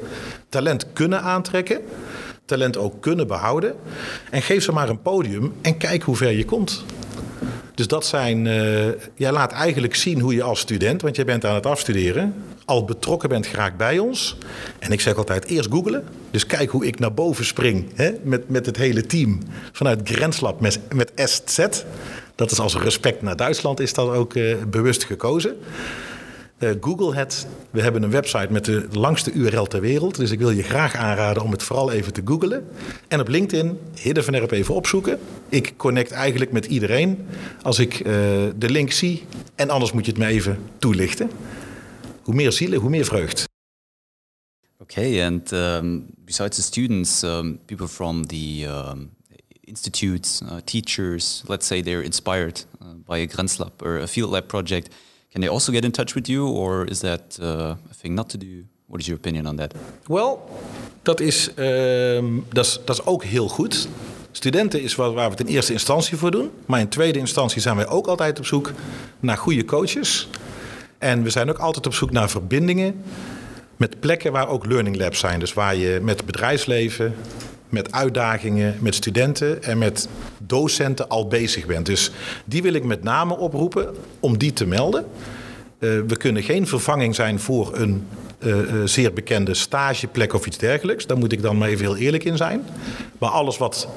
talent 0.49 0.87
kunnen 0.93 1.23
aantrekken, 1.23 1.81
talent 2.45 2.77
ook 2.77 3.01
kunnen 3.01 3.27
behouden. 3.27 3.75
En 4.31 4.43
geef 4.43 4.63
ze 4.63 4.73
maar 4.73 4.89
een 4.89 5.03
podium 5.03 5.53
en 5.63 5.77
kijk 5.77 6.03
hoe 6.03 6.17
ver 6.17 6.33
je 6.33 6.45
komt. 6.45 6.85
Dus 7.83 7.91
dat 7.91 8.07
zijn. 8.07 8.45
Uh, 8.45 8.89
jij 9.15 9.33
laat 9.33 9.53
eigenlijk 9.53 9.95
zien 9.95 10.21
hoe 10.21 10.35
je 10.35 10.43
als 10.43 10.61
student, 10.61 11.03
want 11.03 11.17
jij 11.17 11.25
bent 11.25 11.45
aan 11.45 11.55
het 11.55 11.67
afstuderen, 11.67 12.35
al 12.65 12.85
betrokken 12.85 13.29
bent 13.29 13.47
geraakt 13.47 13.77
bij 13.77 13.99
ons. 13.99 14.37
En 14.79 14.93
ik 14.93 15.01
zeg 15.01 15.17
altijd 15.17 15.45
eerst 15.45 15.71
googelen. 15.71 16.05
Dus 16.31 16.47
kijk 16.47 16.71
hoe 16.71 16.87
ik 16.87 16.99
naar 16.99 17.15
boven 17.15 17.45
spring 17.45 17.87
hè, 17.95 18.11
met, 18.23 18.49
met 18.49 18.67
het 18.67 18.77
hele 18.77 19.07
team 19.07 19.39
vanuit 19.73 20.01
Grenslab 20.05 20.61
met, 20.61 20.81
met 20.95 21.13
SZ. 21.15 21.67
Dat 22.35 22.51
is 22.51 22.59
als 22.59 22.77
respect 22.77 23.23
naar 23.23 23.37
Duitsland 23.37 23.81
is 23.81 23.93
dat 23.95 24.09
ook 24.09 24.35
uh, 24.35 24.57
bewust 24.71 25.05
gekozen. 25.05 25.57
Uh, 26.63 26.71
Google 26.81 27.15
het. 27.15 27.47
We 27.71 27.83
hebben 27.83 28.03
een 28.03 28.11
website 28.11 28.49
met 28.51 28.65
de 28.65 28.87
langste 28.91 29.33
URL 29.33 29.67
ter 29.67 29.81
wereld. 29.81 30.17
Dus 30.17 30.31
ik 30.31 30.39
wil 30.39 30.51
je 30.51 30.63
graag 30.63 30.95
aanraden 30.95 31.43
om 31.43 31.51
het 31.51 31.63
vooral 31.63 31.91
even 31.91 32.13
te 32.13 32.23
googlen. 32.25 32.69
En 33.09 33.21
op 33.21 33.29
LinkedIn 33.29 33.79
Hidden 34.01 34.25
van 34.25 34.35
Erp 34.35 34.51
even 34.51 34.75
opzoeken. 34.75 35.19
Ik 35.49 35.75
connect 35.77 36.11
eigenlijk 36.11 36.53
met 36.53 36.67
iedereen 36.67 37.27
als 37.63 37.79
ik 37.79 37.99
uh, 37.99 38.05
de 38.57 38.71
link 38.71 38.93
zie. 38.93 39.25
En 39.55 39.71
anders 39.71 39.93
moet 39.93 40.05
je 40.05 40.11
het 40.11 40.21
me 40.21 40.27
even 40.27 40.59
toelichten. 40.79 41.31
Hoe 42.23 42.35
meer 42.35 42.53
zielen, 42.53 42.79
hoe 42.81 42.91
meer 42.91 43.05
vreugd. 43.05 43.45
Okay, 44.79 45.27
and 45.27 45.53
um, 45.53 46.07
besides 46.25 46.57
the 46.57 46.63
students, 46.63 47.23
um, 47.23 47.59
people 47.65 47.89
from 47.89 48.27
the 48.27 48.67
um, 48.69 49.11
institutes, 49.61 50.43
uh, 50.43 50.57
teachers, 50.65 51.43
let's 51.47 51.67
say 51.67 51.83
they're 51.83 52.05
inspired 52.05 52.67
by 53.07 53.19
a 53.19 53.27
Grenslab 53.27 53.83
or 53.83 54.01
a 54.01 54.07
field 54.07 54.31
lab 54.31 54.47
project, 54.47 54.95
can 55.33 55.41
they 55.41 55.49
also 55.49 55.73
get 55.73 55.85
in 55.85 55.91
touch 55.91 56.15
with 56.15 56.29
you, 56.29 56.47
or 56.47 56.85
is 56.91 57.01
that 57.01 57.39
uh, 57.41 57.75
a 57.91 57.95
thing 58.01 58.15
not 58.15 58.29
to 58.29 58.39
do? 58.39 58.65
What 58.87 59.01
is 59.01 59.07
your 59.07 59.19
opinion 59.19 59.47
on 59.47 59.57
that? 59.57 59.75
Well, 60.07 60.39
dat 61.03 61.21
is, 61.21 61.51
um, 61.57 62.45
dat 62.53 62.65
is, 62.65 62.81
dat 62.85 62.99
is 62.99 63.05
ook 63.05 63.25
heel 63.25 63.49
goed. 63.49 63.89
Studenten 64.33 64.83
is 64.83 64.95
waar, 64.95 65.15
we 65.15 65.21
het 65.21 65.41
in 65.41 65.47
eerste 65.47 65.73
instantie 65.73 66.17
voor 66.17 66.31
doen. 66.31 66.51
Maar 66.67 66.81
in 66.81 66.89
tweede 66.89 67.19
instantie 67.19 67.61
zijn 67.61 67.77
wij 67.77 67.87
ook 67.89 68.07
altijd 68.07 68.39
op 68.39 68.47
zoek 68.47 68.73
naar 69.21 69.37
goede 69.37 69.65
coaches. 69.65 70.29
En 70.99 71.23
we 71.23 71.31
zijn 71.31 71.51
ook 71.51 71.59
altijd 71.59 71.87
op 71.87 71.95
zoek 71.95 72.11
naar 72.11 72.31
verbindingen 72.31 73.03
met 73.77 74.01
plekken 74.01 74.33
waar 74.33 74.49
ook 74.49 74.67
learning 74.67 74.97
labs 74.97 75.19
zijn. 75.19 75.41
Dus 75.41 75.53
waar 75.53 75.77
je 75.77 76.01
met 76.03 76.25
bedrijfsleven, 76.25 77.15
met 77.69 77.93
uitdagingen, 77.93 78.77
met 78.81 78.95
studenten 78.95 79.63
en 79.63 79.79
met 79.79 80.09
docenten 80.53 81.09
al 81.09 81.27
bezig 81.27 81.67
bent. 81.67 81.87
Dus 81.87 82.11
die 82.45 82.63
wil 82.63 82.73
ik 82.73 82.85
met 82.85 83.03
name 83.03 83.37
oproepen 83.37 83.95
om 84.21 84.39
die 84.39 84.53
te 84.53 84.67
melden. 84.67 85.05
Uh, 85.79 86.01
we 86.07 86.17
kunnen 86.17 86.43
geen 86.43 86.67
vervanging 86.67 87.15
zijn 87.15 87.41
voor 87.41 87.71
een 87.75 88.07
uh, 88.39 88.57
uh, 88.57 88.65
zeer 88.85 89.13
bekende 89.13 89.55
stageplek 89.55 90.35
of 90.35 90.47
iets 90.47 90.59
dergelijks. 90.59 91.07
Daar 91.07 91.19
moet 91.19 91.33
ik 91.33 91.43
dan 91.43 91.59
maar 91.59 91.69
even 91.69 91.85
heel 91.85 91.97
eerlijk 91.97 92.25
in 92.25 92.37
zijn. 92.37 92.65
Maar 93.19 93.31
alles 93.31 93.59
wat 93.59 93.89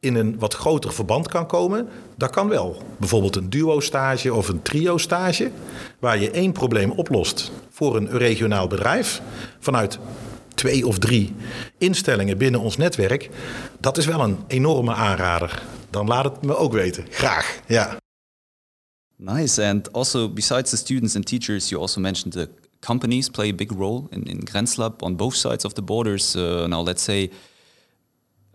in 0.00 0.14
een 0.14 0.38
wat 0.38 0.54
groter 0.54 0.92
verband 0.92 1.28
kan 1.28 1.46
komen, 1.46 1.88
dat 2.16 2.30
kan 2.30 2.48
wel. 2.48 2.82
Bijvoorbeeld 2.96 3.36
een 3.36 3.50
duo-stage 3.50 4.34
of 4.34 4.48
een 4.48 4.62
trio-stage, 4.62 5.50
waar 5.98 6.18
je 6.18 6.30
één 6.30 6.52
probleem 6.52 6.90
oplost 6.90 7.52
voor 7.70 7.96
een 7.96 8.10
regionaal 8.10 8.66
bedrijf 8.66 9.22
vanuit 9.58 9.98
twee 10.54 10.86
of 10.86 10.98
drie 10.98 11.34
instellingen 11.78 12.38
binnen 12.38 12.60
ons 12.60 12.76
netwerk. 12.76 13.30
Dat 13.80 13.98
is 13.98 14.06
wel 14.06 14.20
een 14.20 14.38
enorme 14.46 14.94
aanrader. 14.94 15.62
Dan 15.90 16.06
laat 16.06 16.24
het 16.24 16.42
me 16.42 16.56
ook 16.56 16.72
weten. 16.72 17.06
Graag, 17.10 17.60
ja. 17.66 17.96
Nice. 19.16 19.64
And 19.64 19.92
also, 19.92 20.28
besides 20.28 20.70
the 20.70 20.76
students 20.76 21.16
and 21.16 21.26
teachers, 21.26 21.68
you 21.68 21.80
also 21.80 22.00
mentioned 22.00 22.32
the 22.32 22.48
companies 22.80 23.28
play 23.28 23.48
a 23.48 23.54
big 23.54 23.70
role 23.72 24.06
in, 24.10 24.24
in 24.24 24.40
Grenslab 24.44 25.02
on 25.02 25.16
both 25.16 25.34
sides 25.34 25.64
of 25.64 25.72
the 25.72 25.82
borders. 25.82 26.34
Uh, 26.34 26.66
now, 26.66 26.82
let's 26.82 27.02
say 27.02 27.30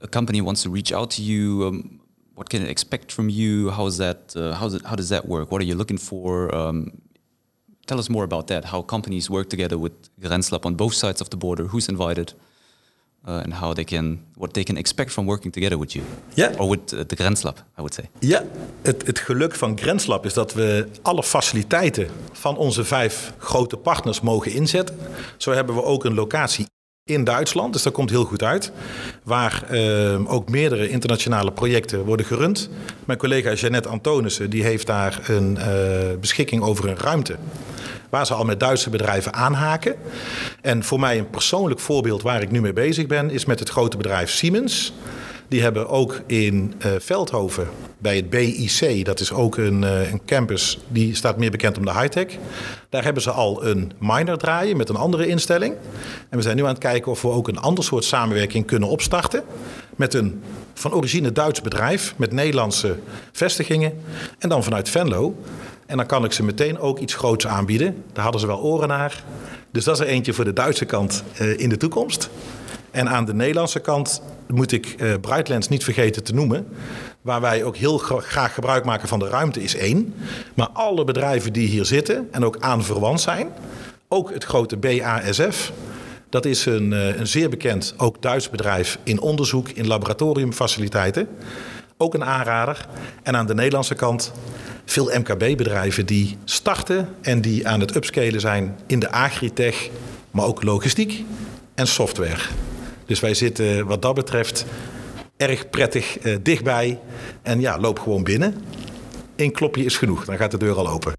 a 0.01 0.07
company 0.07 0.41
wants 0.41 0.61
to 0.63 0.69
reach 0.69 0.91
out 0.91 1.09
to 1.11 1.21
you, 1.21 1.67
um, 1.67 1.99
what 2.35 2.49
can 2.49 2.61
it 2.61 2.69
expect 2.69 3.11
from 3.11 3.29
you? 3.29 3.71
How 3.71 3.87
is 3.87 3.97
that? 3.97 4.35
Uh, 4.35 4.53
how, 4.53 4.67
it, 4.67 4.85
how 4.85 4.95
does 4.95 5.09
that 5.09 5.27
work? 5.27 5.51
What 5.51 5.61
are 5.61 5.65
you 5.65 5.75
looking 5.75 5.99
for? 5.99 6.53
Um, 6.53 6.91
tell 7.87 7.97
us 7.97 8.07
more 8.09 8.23
about 8.23 8.47
that. 8.47 8.65
How 8.65 8.85
companies 8.85 9.29
work 9.29 9.49
together 9.49 9.79
with 9.79 9.93
Grenslab 10.19 10.65
on 10.65 10.75
both 10.75 10.93
sides 10.93 11.21
of 11.21 11.29
the 11.29 11.37
border. 11.37 11.65
Who's 11.65 11.87
invited? 11.87 12.35
Uh, 13.27 13.43
and 13.43 13.53
how 13.53 13.73
they 13.73 13.83
can, 13.83 14.19
what 14.35 14.53
they 14.53 14.63
can 14.63 14.77
expect 14.77 15.11
from 15.11 15.25
working 15.25 15.53
together 15.53 15.77
with 15.77 15.91
you. 15.91 16.05
Ja. 16.33 16.51
Or 16.57 16.69
with 16.69 16.93
uh, 16.93 16.99
the 17.07 17.15
Grenslab, 17.15 17.57
I 17.57 17.81
would 17.81 17.93
say. 17.93 18.09
Ja, 18.19 18.43
het, 18.81 19.05
het 19.05 19.19
geluk 19.19 19.55
van 19.55 19.77
Grenslab 19.77 20.25
is 20.25 20.33
dat 20.33 20.53
we 20.53 20.87
alle 21.01 21.23
faciliteiten 21.23 22.07
van 22.31 22.57
onze 22.57 22.83
vijf 22.83 23.33
grote 23.37 23.77
partners 23.77 24.21
mogen 24.21 24.51
inzetten. 24.51 24.97
Zo 25.37 25.51
hebben 25.51 25.75
we 25.75 25.83
ook 25.83 26.05
een 26.05 26.13
locatie 26.13 26.65
in 27.07 27.23
Duitsland. 27.23 27.73
Dus 27.73 27.83
dat 27.83 27.93
komt 27.93 28.09
heel 28.09 28.23
goed 28.23 28.43
uit. 28.43 28.71
Waar 29.23 29.63
uh, 29.71 30.31
ook 30.33 30.49
meerdere 30.49 30.89
internationale 30.89 31.51
projecten 31.51 32.05
worden 32.05 32.25
gerund. 32.25 32.69
Mijn 33.05 33.19
collega 33.19 33.53
Jeannette 33.53 33.89
Antonissen 33.89 34.49
die 34.49 34.63
heeft 34.63 34.87
daar 34.87 35.29
een 35.29 35.57
uh, 35.57 36.19
beschikking 36.19 36.61
over 36.61 36.89
een 36.89 36.97
ruimte. 36.97 37.35
Waar 38.17 38.25
ze 38.25 38.33
al 38.33 38.45
met 38.45 38.59
Duitse 38.59 38.89
bedrijven 38.89 39.33
aanhaken. 39.33 39.95
En 40.61 40.83
voor 40.83 40.99
mij 40.99 41.17
een 41.17 41.29
persoonlijk 41.29 41.79
voorbeeld 41.79 42.21
waar 42.21 42.41
ik 42.41 42.51
nu 42.51 42.61
mee 42.61 42.73
bezig 42.73 43.07
ben, 43.07 43.29
is 43.29 43.45
met 43.45 43.59
het 43.59 43.69
grote 43.69 43.97
bedrijf 43.97 44.29
Siemens. 44.29 44.93
Die 45.47 45.61
hebben 45.61 45.89
ook 45.89 46.21
in 46.25 46.73
uh, 46.85 46.91
Veldhoven 46.99 47.67
bij 47.97 48.15
het 48.15 48.29
BIC, 48.29 49.05
dat 49.05 49.19
is 49.19 49.31
ook 49.31 49.57
een, 49.57 49.81
uh, 49.81 50.11
een, 50.11 50.21
campus 50.25 50.79
die 50.87 51.15
staat 51.15 51.37
meer 51.37 51.51
bekend 51.51 51.77
om 51.77 51.85
de 51.85 51.91
high-tech. 51.91 52.27
Daar 52.89 53.03
hebben 53.03 53.23
ze 53.23 53.31
al 53.31 53.65
een 53.65 53.91
minor 53.99 54.37
draaien 54.37 54.77
met 54.77 54.89
een 54.89 54.95
andere 54.95 55.27
instelling. 55.27 55.73
En 56.29 56.37
we 56.37 56.43
zijn 56.43 56.55
nu 56.55 56.61
aan 56.61 56.69
het 56.69 56.77
kijken 56.77 57.11
of 57.11 57.21
we 57.21 57.29
ook 57.29 57.47
een 57.47 57.59
ander 57.59 57.83
soort 57.83 58.03
samenwerking 58.03 58.65
kunnen 58.65 58.89
opstarten. 58.89 59.43
Met 59.95 60.13
een 60.13 60.43
van 60.73 60.93
origine 60.93 61.31
Duits 61.31 61.61
bedrijf 61.61 62.13
met 62.15 62.31
Nederlandse 62.31 62.95
vestigingen. 63.31 63.93
En 64.39 64.49
dan 64.49 64.63
vanuit 64.63 64.89
Venlo. 64.89 65.35
En 65.87 65.97
dan 65.97 66.05
kan 66.05 66.23
ik 66.23 66.31
ze 66.31 66.43
meteen 66.43 66.79
ook 66.79 66.99
iets 66.99 67.13
groots 67.13 67.47
aanbieden. 67.47 68.03
Daar 68.13 68.23
hadden 68.23 68.41
ze 68.41 68.47
wel 68.47 68.61
oren 68.61 68.87
naar. 68.87 69.23
Dus 69.71 69.83
dat 69.83 69.99
is 69.99 70.05
er 70.05 70.07
eentje 70.07 70.33
voor 70.33 70.45
de 70.45 70.53
Duitse 70.53 70.85
kant 70.85 71.23
uh, 71.41 71.59
in 71.59 71.69
de 71.69 71.77
toekomst. 71.77 72.29
En 72.91 73.09
aan 73.09 73.25
de 73.25 73.33
Nederlandse 73.33 73.79
kant 73.79 74.21
moet 74.47 74.71
ik 74.71 74.95
uh, 75.01 75.47
niet 75.69 75.83
vergeten 75.83 76.23
te 76.23 76.33
noemen. 76.33 76.67
Waar 77.21 77.41
wij 77.41 77.63
ook 77.63 77.75
heel 77.75 77.97
graag 77.97 78.53
gebruik 78.53 78.85
maken 78.85 79.07
van 79.07 79.19
de 79.19 79.27
ruimte 79.27 79.63
is 79.63 79.75
één. 79.75 80.13
Maar 80.53 80.69
alle 80.73 81.03
bedrijven 81.03 81.53
die 81.53 81.67
hier 81.67 81.85
zitten 81.85 82.27
en 82.31 82.45
ook 82.45 82.57
aan 82.59 82.83
verwant 82.83 83.21
zijn. 83.21 83.49
Ook 84.07 84.33
het 84.33 84.43
grote 84.43 84.77
BASF. 84.77 85.71
Dat 86.29 86.45
is 86.45 86.65
een, 86.65 86.91
uh, 86.91 87.17
een 87.17 87.27
zeer 87.27 87.49
bekend, 87.49 87.93
ook 87.97 88.21
Duits 88.21 88.49
bedrijf 88.49 88.99
in 89.03 89.21
onderzoek, 89.21 89.69
in 89.69 89.87
laboratoriumfaciliteiten. 89.87 91.27
Ook 91.97 92.13
een 92.13 92.25
aanrader. 92.25 92.87
En 93.23 93.35
aan 93.35 93.45
de 93.45 93.53
Nederlandse 93.53 93.95
kant 93.95 94.31
veel 94.89 95.19
MKB-bedrijven 95.19 96.05
die 96.05 96.37
starten 96.43 97.15
en 97.21 97.41
die 97.41 97.67
aan 97.67 97.79
het 97.79 97.95
upscalen 97.95 98.39
zijn 98.39 98.75
in 98.85 98.99
de 98.99 99.11
agritech, 99.11 99.89
maar 100.31 100.45
ook 100.45 100.63
logistiek 100.63 101.23
en 101.75 101.87
software. 101.87 102.41
Dus 103.05 103.19
wij 103.19 103.33
zitten 103.33 103.85
wat 103.85 104.01
dat 104.01 104.15
betreft 104.15 104.65
erg 105.37 105.69
prettig 105.69 106.25
uh, 106.25 106.37
dichtbij. 106.41 106.99
En 107.41 107.59
ja, 107.59 107.79
loop 107.79 107.99
gewoon 107.99 108.23
binnen. 108.23 108.55
Eén 109.35 109.51
klopje 109.51 109.83
is 109.83 109.97
genoeg, 109.97 110.25
dan 110.25 110.37
gaat 110.37 110.51
de 110.51 110.57
deur 110.57 110.75
al 110.75 110.87
open. 110.87 111.13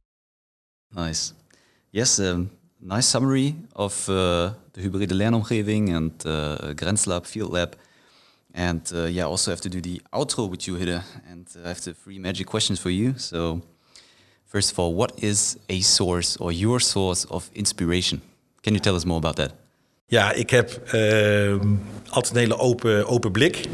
Nice. 0.95 1.33
Yes, 1.91 2.19
um, 2.19 2.51
nice 2.79 3.09
summary 3.09 3.55
of 3.73 4.09
uh, 4.09 4.51
de 4.73 4.81
hybride 4.81 5.15
lernomgeving 5.15 5.95
en 5.95 6.15
uh, 6.27 6.55
Grenslab, 6.75 7.27
Field 7.27 7.53
Lab. 7.53 7.77
And 8.59 8.93
uh, 8.93 9.05
yeah, 9.05 9.25
also 9.25 9.51
have 9.53 9.61
to 9.61 9.69
do 9.69 9.81
the 9.81 10.01
outro 10.11 10.51
with 10.51 10.67
you, 10.67 10.77
Hidde. 10.77 11.03
And 11.31 11.47
I 11.65 11.69
have 11.69 11.81
the 11.81 11.95
three 11.95 12.19
magic 12.19 12.47
questions 12.47 12.81
for 12.81 12.91
you. 12.91 13.13
So, 13.17 13.61
first 14.45 14.73
of 14.73 14.79
all, 14.79 14.95
what 14.95 15.13
is 15.23 15.57
a 15.69 15.81
source 15.81 16.37
or 16.41 16.53
your 16.53 16.81
source 16.81 17.25
of 17.29 17.51
inspiration? 17.53 18.21
Can 18.63 18.73
you 18.73 18.81
tell 18.81 18.97
us 18.97 19.05
more 19.05 19.19
about 19.19 19.37
that? 19.37 19.53
Ja, 20.07 20.33
ik 20.33 20.51
heb 20.51 20.83
uh, 20.95 21.61
altijd 22.09 22.35
een 22.35 22.41
hele 22.41 22.59
open, 22.59 23.07
open 23.07 23.33
blik. 23.33 23.69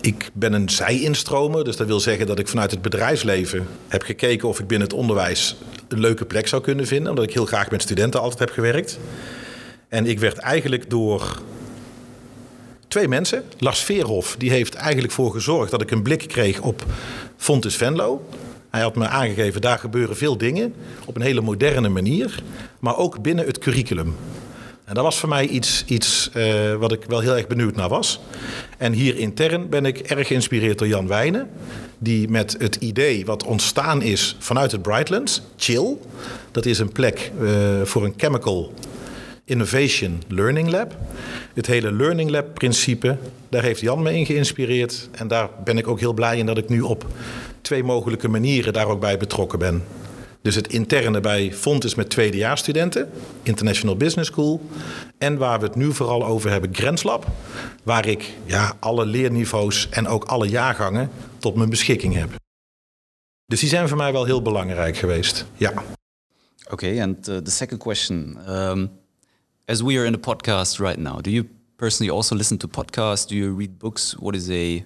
Ik 0.00 0.30
ben 0.32 0.52
een 0.52 0.68
zij-instromer, 0.68 1.64
dus 1.64 1.76
dat 1.76 1.86
wil 1.86 2.00
zeggen 2.00 2.26
dat 2.26 2.38
ik 2.38 2.48
vanuit 2.48 2.70
het 2.70 2.82
bedrijfsleven 2.82 3.66
heb 3.88 4.02
gekeken 4.02 4.48
of 4.48 4.60
ik 4.60 4.66
binnen 4.66 4.88
het 4.88 4.96
onderwijs 4.96 5.56
een 5.88 6.00
leuke 6.00 6.24
plek 6.24 6.46
zou 6.48 6.62
kunnen 6.62 6.86
vinden, 6.86 7.10
omdat 7.10 7.24
ik 7.24 7.32
heel 7.32 7.46
graag 7.46 7.70
met 7.70 7.82
studenten 7.82 8.20
altijd 8.20 8.38
heb 8.38 8.50
gewerkt. 8.50 8.98
En 9.88 10.06
ik 10.06 10.18
werd 10.18 10.38
eigenlijk 10.38 10.90
door 10.90 11.42
twee 12.88 13.08
mensen, 13.08 13.44
Lars 13.58 13.80
Veerhoff, 13.80 14.36
die 14.36 14.50
heeft 14.50 14.74
eigenlijk 14.74 15.12
voor 15.12 15.32
gezorgd 15.32 15.70
dat 15.70 15.82
ik 15.82 15.90
een 15.90 16.02
blik 16.02 16.28
kreeg 16.28 16.60
op 16.60 16.84
Fontes 17.36 17.76
Venlo. 17.76 18.28
Hij 18.70 18.80
had 18.80 18.96
me 18.96 19.06
aangegeven, 19.06 19.60
daar 19.60 19.78
gebeuren 19.78 20.16
veel 20.16 20.38
dingen 20.38 20.74
op 21.04 21.16
een 21.16 21.22
hele 21.22 21.40
moderne 21.40 21.88
manier, 21.88 22.42
maar 22.78 22.96
ook 22.96 23.22
binnen 23.22 23.46
het 23.46 23.58
curriculum. 23.58 24.14
En 24.84 24.94
dat 24.94 25.04
was 25.04 25.18
voor 25.18 25.28
mij 25.28 25.46
iets, 25.46 25.84
iets 25.86 26.30
uh, 26.34 26.74
wat 26.74 26.92
ik 26.92 27.04
wel 27.06 27.20
heel 27.20 27.36
erg 27.36 27.46
benieuwd 27.46 27.76
naar 27.76 27.88
was. 27.88 28.20
En 28.78 28.92
hier 28.92 29.16
intern 29.16 29.68
ben 29.68 29.86
ik 29.86 29.98
erg 29.98 30.26
geïnspireerd 30.26 30.78
door 30.78 30.88
Jan 30.88 31.06
Wijnen. 31.06 31.50
Die 31.98 32.28
met 32.28 32.56
het 32.58 32.76
idee 32.76 33.24
wat 33.24 33.44
ontstaan 33.44 34.02
is 34.02 34.36
vanuit 34.38 34.72
het 34.72 34.82
Brightlands, 34.82 35.42
Chill. 35.56 35.96
Dat 36.50 36.66
is 36.66 36.78
een 36.78 36.92
plek 36.92 37.32
uh, 37.40 37.50
voor 37.84 38.04
een 38.04 38.14
chemical 38.16 38.72
Innovation 39.48 40.22
Learning 40.28 40.70
Lab. 40.70 40.96
Het 41.54 41.66
hele 41.66 41.92
Learning 41.92 42.30
Lab 42.30 42.54
principe, 42.54 43.16
daar 43.48 43.62
heeft 43.62 43.80
Jan 43.80 44.02
me 44.02 44.14
in 44.14 44.26
geïnspireerd. 44.26 45.08
En 45.12 45.28
daar 45.28 45.48
ben 45.64 45.78
ik 45.78 45.88
ook 45.88 46.00
heel 46.00 46.12
blij 46.12 46.38
in 46.38 46.46
dat 46.46 46.58
ik 46.58 46.68
nu 46.68 46.80
op 46.80 47.06
twee 47.60 47.84
mogelijke 47.84 48.28
manieren 48.28 48.72
daar 48.72 48.86
ook 48.86 49.00
bij 49.00 49.16
betrokken 49.16 49.58
ben. 49.58 49.84
Dus 50.42 50.54
het 50.54 50.72
interne 50.72 51.20
bij 51.20 51.52
Fontes 51.52 51.94
met 51.94 52.10
tweedejaarsstudenten, 52.10 53.10
International 53.42 53.96
Business 53.96 54.30
School. 54.30 54.60
En 55.18 55.38
waar 55.38 55.60
we 55.60 55.66
het 55.66 55.74
nu 55.74 55.92
vooral 55.92 56.26
over 56.26 56.50
hebben, 56.50 56.74
Grenslab. 56.74 57.26
Waar 57.82 58.06
ik 58.06 58.32
ja, 58.44 58.76
alle 58.78 59.06
leerniveaus 59.06 59.88
en 59.90 60.08
ook 60.08 60.24
alle 60.24 60.48
jaargangen 60.48 61.10
tot 61.38 61.54
mijn 61.54 61.70
beschikking 61.70 62.14
heb. 62.14 62.30
Dus 63.46 63.60
die 63.60 63.68
zijn 63.68 63.88
voor 63.88 63.96
mij 63.96 64.12
wel 64.12 64.24
heel 64.24 64.42
belangrijk 64.42 64.96
geweest. 64.96 65.46
Ja. 65.54 65.72
Okay, 66.70 67.00
and 67.00 67.28
uh, 67.28 67.36
the 67.36 67.50
second 67.50 67.80
question. 67.80 68.38
Um, 68.48 68.90
as 69.68 69.82
we 69.82 69.98
are 69.98 70.06
in 70.06 70.14
a 70.14 70.18
podcast 70.18 70.80
right 70.80 70.98
now, 70.98 71.20
do 71.20 71.30
you 71.30 71.46
personally 71.76 72.10
also 72.10 72.34
listen 72.34 72.56
to 72.58 72.66
podcasts? 72.66 73.28
Do 73.28 73.36
you 73.36 73.52
read 73.52 73.78
books? 73.78 74.16
What 74.18 74.34
is 74.34 74.50
a 74.50 74.82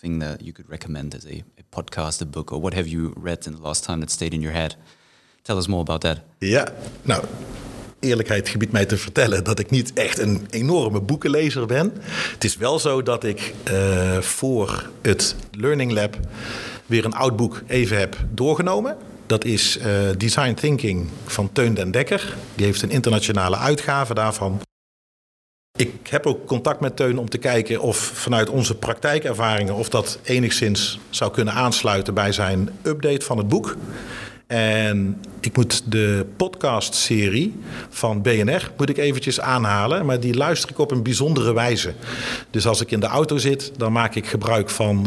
thing 0.00 0.18
that 0.20 0.42
you 0.42 0.52
could 0.52 0.68
recommend 0.68 1.14
as 1.14 1.24
a, 1.24 1.42
a 1.58 1.62
podcast, 1.70 2.20
a 2.20 2.26
book, 2.26 2.52
or 2.52 2.60
what 2.60 2.74
have 2.74 2.86
you 2.86 3.14
read 3.16 3.46
in 3.46 3.54
the 3.54 3.62
last 3.62 3.82
time 3.82 4.00
that 4.00 4.10
stayed 4.10 4.34
in 4.34 4.42
your 4.42 4.52
head? 4.52 4.76
Tell 5.42 5.56
us 5.56 5.68
more 5.68 5.80
about 5.80 6.00
that. 6.00 6.18
Ja, 6.38 6.68
nou, 7.02 7.24
eerlijkheid 8.00 8.48
gebiedt 8.48 8.72
mij 8.72 8.86
te 8.86 8.96
vertellen 8.96 9.44
dat 9.44 9.58
ik 9.58 9.70
niet 9.70 9.92
echt 9.92 10.18
een 10.18 10.46
enorme 10.50 11.00
boekenlezer 11.00 11.66
ben. 11.66 11.92
Het 12.32 12.44
is 12.44 12.56
wel 12.56 12.78
zo 12.78 13.02
dat 13.02 13.24
ik 13.24 13.54
uh, 13.70 14.18
voor 14.20 14.90
het 15.02 15.36
Learning 15.50 15.92
Lab 15.92 16.18
weer 16.86 17.04
een 17.04 17.14
oud 17.14 17.36
boek 17.36 17.62
even 17.66 17.98
heb 17.98 18.16
doorgenomen. 18.30 18.96
Dat 19.26 19.44
is 19.44 19.78
uh, 19.78 19.84
Design 20.16 20.54
Thinking 20.54 21.08
van 21.24 21.52
Teun 21.52 21.74
den 21.74 21.90
Dekker. 21.90 22.34
Die 22.54 22.66
heeft 22.66 22.82
een 22.82 22.90
internationale 22.90 23.56
uitgave 23.56 24.14
daarvan. 24.14 24.60
Ik 25.78 26.06
heb 26.08 26.26
ook 26.26 26.46
contact 26.46 26.80
met 26.80 26.96
Teun 26.96 27.18
om 27.18 27.28
te 27.28 27.38
kijken 27.38 27.80
of 27.80 27.96
vanuit 27.96 28.48
onze 28.48 28.74
praktijkervaringen... 28.74 29.74
of 29.74 29.88
dat 29.88 30.18
enigszins 30.22 30.98
zou 31.10 31.32
kunnen 31.32 31.54
aansluiten 31.54 32.14
bij 32.14 32.32
zijn 32.32 32.70
update 32.82 33.24
van 33.24 33.38
het 33.38 33.48
boek. 33.48 33.76
En 34.46 35.20
ik 35.40 35.56
moet 35.56 35.82
de 35.90 36.26
podcastserie 36.36 37.54
van 37.88 38.22
BNR 38.22 38.70
moet 38.76 38.88
ik 38.88 38.96
eventjes 38.96 39.40
aanhalen, 39.40 40.06
maar 40.06 40.20
die 40.20 40.34
luister 40.34 40.70
ik 40.70 40.78
op 40.78 40.90
een 40.90 41.02
bijzondere 41.02 41.54
wijze. 41.54 41.92
Dus 42.50 42.66
als 42.66 42.80
ik 42.80 42.90
in 42.90 43.00
de 43.00 43.06
auto 43.06 43.36
zit, 43.36 43.72
dan 43.76 43.92
maak 43.92 44.14
ik 44.14 44.26
gebruik 44.26 44.70
van 44.70 44.98
uh, 44.98 45.06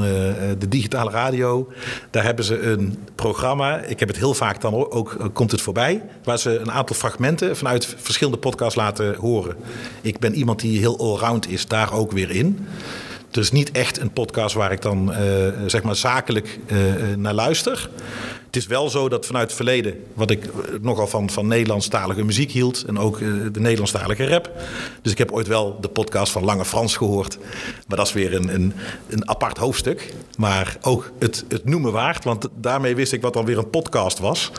de 0.58 0.68
digitale 0.70 1.12
radio. 1.12 1.72
Daar 2.10 2.24
hebben 2.24 2.46
ze 2.46 2.62
een 2.62 2.98
programma. 3.16 3.78
Ik 3.78 4.00
heb 4.00 4.08
het 4.08 4.18
heel 4.18 4.34
vaak 4.34 4.62
dan 4.62 4.74
ook, 4.74 5.14
uh, 5.20 5.26
komt 5.34 5.52
het 5.52 5.62
voorbij, 5.62 6.04
waar 6.24 6.40
ze 6.40 6.60
een 6.60 6.72
aantal 6.72 6.96
fragmenten 6.96 7.58
vanuit 7.58 7.96
verschillende 7.98 8.40
podcasts 8.40 8.76
laten 8.76 9.16
horen. 9.16 9.56
Ik 10.02 10.20
ben 10.20 10.36
iemand 10.36 10.60
die 10.60 10.80
heel 10.80 11.00
allround 11.00 11.50
is, 11.50 11.68
daar 11.68 11.94
ook 11.94 12.12
weer 12.12 12.32
in. 12.32 12.68
Dus 13.32 13.52
niet 13.52 13.72
echt 13.72 14.00
een 14.00 14.12
podcast 14.12 14.56
waar 14.56 14.72
ik 14.72 14.82
dan 14.82 15.12
uh, 15.12 15.18
zeg 15.66 15.84
maar 15.84 15.96
zakelijk 15.96 16.60
naar 17.16 17.34
luister. 17.34 17.90
Het 18.50 18.58
is 18.58 18.68
wel 18.68 18.90
zo 18.90 19.10
dat 19.10 19.26
vanuit 19.26 19.48
het 19.48 19.56
verleden, 19.56 20.04
wat 20.14 20.32
ik 20.32 20.50
nogal 20.82 21.08
van, 21.08 21.30
van 21.30 21.48
Nederlandstalige 21.48 22.24
muziek 22.24 22.52
hield. 22.52 22.84
En 22.84 23.00
ook 23.00 23.20
de 23.20 23.60
Nederlandstalige 23.60 24.28
rap. 24.28 24.52
Dus 25.02 25.12
ik 25.12 25.18
heb 25.18 25.32
ooit 25.32 25.48
wel 25.48 25.78
de 25.82 25.88
podcast 25.88 26.32
van 26.32 26.44
Lange 26.44 26.66
Frans 26.66 26.98
gehoord. 26.98 27.38
Maar 27.88 27.98
dat 27.98 28.08
is 28.08 28.14
weer 28.14 28.36
een, 28.36 28.54
een, 28.54 28.74
een 29.10 29.30
apart 29.30 29.58
hoofdstuk. 29.58 30.14
Maar 30.38 30.78
ook 30.82 31.12
het, 31.20 31.46
het 31.48 31.66
noemen 31.66 31.92
waard. 31.92 32.24
Want 32.24 32.48
daarmee 32.56 32.96
wist 32.96 33.14
ik 33.14 33.22
wat 33.22 33.34
dan 33.34 33.46
weer 33.46 33.58
een 33.58 33.70
podcast 33.70 34.20
was. 34.20 34.52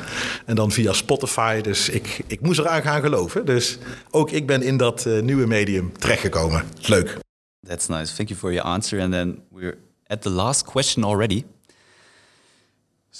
En 0.46 0.54
dan 0.54 0.70
via 0.70 0.92
Spotify. 0.92 1.60
Dus 1.60 1.88
ik, 1.88 2.20
ik 2.26 2.40
moest 2.40 2.58
eraan 2.58 2.82
gaan 2.82 3.00
geloven. 3.00 3.46
Dus 3.46 3.78
ook 4.10 4.30
ik 4.30 4.46
ben 4.46 4.62
in 4.62 4.76
dat 4.76 5.04
uh, 5.06 5.22
nieuwe 5.22 5.46
medium 5.46 5.92
terechtgekomen. 5.98 6.64
Leuk. 6.80 7.18
That's 7.66 7.86
nice. 7.86 8.14
Thank 8.14 8.28
you 8.28 8.40
for 8.40 8.52
your 8.52 8.68
answer. 8.68 9.00
And 9.00 9.12
then 9.12 9.42
we're 9.50 9.78
at 10.06 10.22
the 10.22 10.30
last 10.30 10.64
question 10.64 11.04
already. 11.04 11.44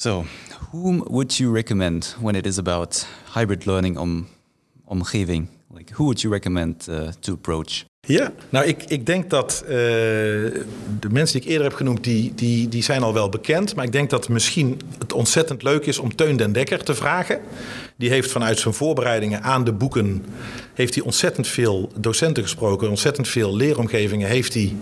So, 0.03 0.25
whom 0.71 1.05
would 1.11 1.37
you 1.37 1.53
recommend 1.53 2.17
when 2.21 2.35
it 2.35 2.47
is 2.47 2.59
about 2.59 3.07
hybrid 3.35 3.67
learning 3.67 3.99
om, 3.99 4.27
omgeving? 4.85 5.49
Like, 5.75 5.93
who 5.93 6.05
would 6.05 6.21
you 6.23 6.33
recommend 6.33 6.87
uh, 6.89 7.09
to 7.21 7.33
approach? 7.33 7.85
Ja, 8.01 8.33
nou 8.49 8.67
ik, 8.67 8.85
ik 8.85 9.07
denk 9.07 9.31
dat 9.31 9.63
uh, 9.65 9.71
de 9.71 11.09
mensen 11.11 11.37
die 11.37 11.47
ik 11.47 11.53
eerder 11.53 11.67
heb 11.67 11.77
genoemd, 11.77 12.05
die, 12.05 12.35
die, 12.35 12.69
die 12.69 12.83
zijn 12.83 13.03
al 13.03 13.13
wel 13.13 13.29
bekend. 13.29 13.75
Maar 13.75 13.85
ik 13.85 13.93
denk 13.93 14.11
dat 14.11 14.29
misschien 14.29 14.81
het 14.99 15.13
ontzettend 15.13 15.63
leuk 15.63 15.87
is 15.87 15.99
om 15.99 16.17
Teun 16.17 16.37
den 16.37 16.53
Dekker 16.53 16.85
te 16.85 16.95
vragen. 16.95 17.41
Die 17.97 18.11
heeft 18.11 18.31
vanuit 18.31 18.59
zijn 18.59 18.75
voorbereidingen 18.75 19.43
aan 19.43 19.65
de 19.65 19.73
boeken, 19.73 20.25
heeft 20.75 20.95
hij 20.95 21.05
ontzettend 21.05 21.47
veel 21.47 21.93
docenten 21.97 22.43
gesproken, 22.43 22.89
ontzettend 22.89 23.29
veel 23.29 23.57
leeromgevingen 23.57 24.29
heeft 24.29 24.55
hij, 24.55 24.77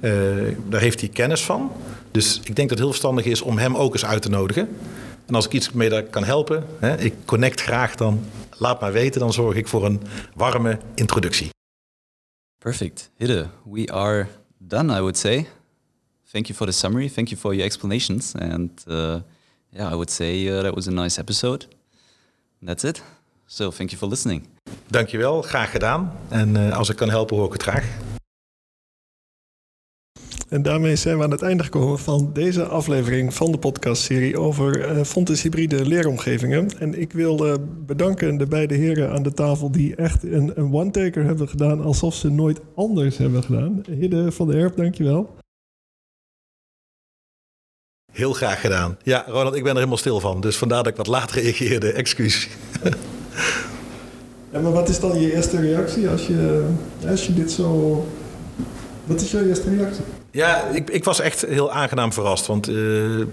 uh, 0.00 0.56
daar 0.68 0.80
heeft 0.80 1.00
hij 1.00 1.08
kennis 1.08 1.42
van. 1.42 1.70
Dus 2.10 2.40
ik 2.44 2.56
denk 2.56 2.56
dat 2.56 2.70
het 2.70 2.78
heel 2.78 2.88
verstandig 2.88 3.24
is 3.24 3.40
om 3.40 3.58
hem 3.58 3.76
ook 3.76 3.92
eens 3.92 4.04
uit 4.04 4.22
te 4.22 4.28
nodigen. 4.28 4.68
En 5.26 5.34
als 5.34 5.46
ik 5.46 5.52
iets 5.52 5.72
mee 5.72 6.08
kan 6.08 6.24
helpen, 6.24 6.64
hè, 6.78 6.98
ik 6.98 7.14
connect 7.24 7.60
graag, 7.60 7.94
dan 7.94 8.24
laat 8.56 8.80
maar 8.80 8.92
weten. 8.92 9.20
Dan 9.20 9.32
zorg 9.32 9.56
ik 9.56 9.68
voor 9.68 9.84
een 9.84 10.00
warme 10.34 10.78
introductie. 10.94 11.48
Perfect. 12.58 13.10
Hidde, 13.16 13.46
we 13.70 13.92
are 13.92 14.26
done, 14.58 14.96
I 14.96 15.00
would 15.00 15.18
say. 15.18 15.46
Thank 16.30 16.46
you 16.46 16.56
for 16.56 16.66
the 16.66 16.72
summary. 16.72 17.08
Thank 17.08 17.28
you 17.28 17.40
for 17.40 17.52
your 17.52 17.66
explanations. 17.66 18.34
And 18.34 18.84
uh, 18.88 19.16
yeah, 19.68 19.92
I 19.92 19.94
would 19.94 20.10
say 20.10 20.46
uh, 20.46 20.62
that 20.62 20.74
was 20.74 20.86
a 20.86 20.90
nice 20.90 21.20
episode. 21.20 21.66
That's 22.64 22.84
it. 22.84 23.02
So 23.46 23.70
thank 23.70 23.90
you 23.90 23.98
for 23.98 24.08
listening. 24.08 24.46
Dankjewel, 24.86 25.42
graag 25.42 25.70
gedaan. 25.70 26.12
En 26.28 26.54
uh, 26.54 26.76
als 26.76 26.88
ik 26.88 26.96
kan 26.96 27.10
helpen, 27.10 27.36
hoor 27.36 27.46
ik 27.46 27.52
het 27.52 27.62
graag. 27.62 28.09
En 30.50 30.62
daarmee 30.62 30.96
zijn 30.96 31.18
we 31.18 31.24
aan 31.24 31.30
het 31.30 31.42
einde 31.42 31.62
gekomen 31.62 31.98
van 31.98 32.30
deze 32.32 32.64
aflevering 32.64 33.34
van 33.34 33.52
de 33.52 33.58
podcastserie 33.58 34.38
over 34.38 34.96
uh, 34.96 35.04
Fontes 35.04 35.42
hybride 35.42 35.86
leeromgevingen. 35.86 36.78
En 36.78 37.00
ik 37.00 37.12
wil 37.12 37.46
uh, 37.46 37.54
bedanken 37.86 38.36
de 38.36 38.46
beide 38.46 38.74
heren 38.74 39.10
aan 39.10 39.22
de 39.22 39.32
tafel 39.32 39.70
die 39.70 39.94
echt 39.94 40.22
een, 40.22 40.52
een 40.54 40.72
one-taker 40.72 41.24
hebben 41.24 41.48
gedaan 41.48 41.80
alsof 41.80 42.14
ze 42.14 42.28
nooit 42.28 42.60
anders 42.74 43.16
hebben 43.16 43.42
gedaan. 43.42 43.82
Hidde 43.90 44.32
van 44.32 44.46
der 44.46 44.60
Erp, 44.60 44.76
dankjewel. 44.76 45.36
Heel 48.12 48.32
graag 48.32 48.60
gedaan. 48.60 48.96
Ja, 49.02 49.24
Ronald, 49.26 49.54
ik 49.54 49.62
ben 49.62 49.70
er 49.70 49.76
helemaal 49.76 49.96
stil 49.96 50.20
van. 50.20 50.40
Dus 50.40 50.56
vandaar 50.56 50.82
dat 50.82 50.92
ik 50.92 50.98
wat 50.98 51.06
laat 51.06 51.30
reageerde. 51.30 51.92
Excuus. 51.92 52.48
Ja, 54.52 54.60
maar 54.60 54.72
wat 54.72 54.88
is 54.88 55.00
dan 55.00 55.20
je 55.20 55.34
eerste 55.34 55.60
reactie 55.60 56.08
als 56.08 56.26
je, 56.26 56.68
als 57.08 57.26
je 57.26 57.34
dit 57.34 57.50
zo... 57.50 58.06
Wat 59.04 59.20
is 59.20 59.30
jouw 59.30 59.44
eerste 59.44 59.76
reactie? 59.76 60.04
Ja, 60.30 60.64
ik, 60.64 60.90
ik 60.90 61.04
was 61.04 61.20
echt 61.20 61.40
heel 61.46 61.72
aangenaam 61.72 62.12
verrast. 62.12 62.46
Want 62.46 62.68
uh, 62.68 63.24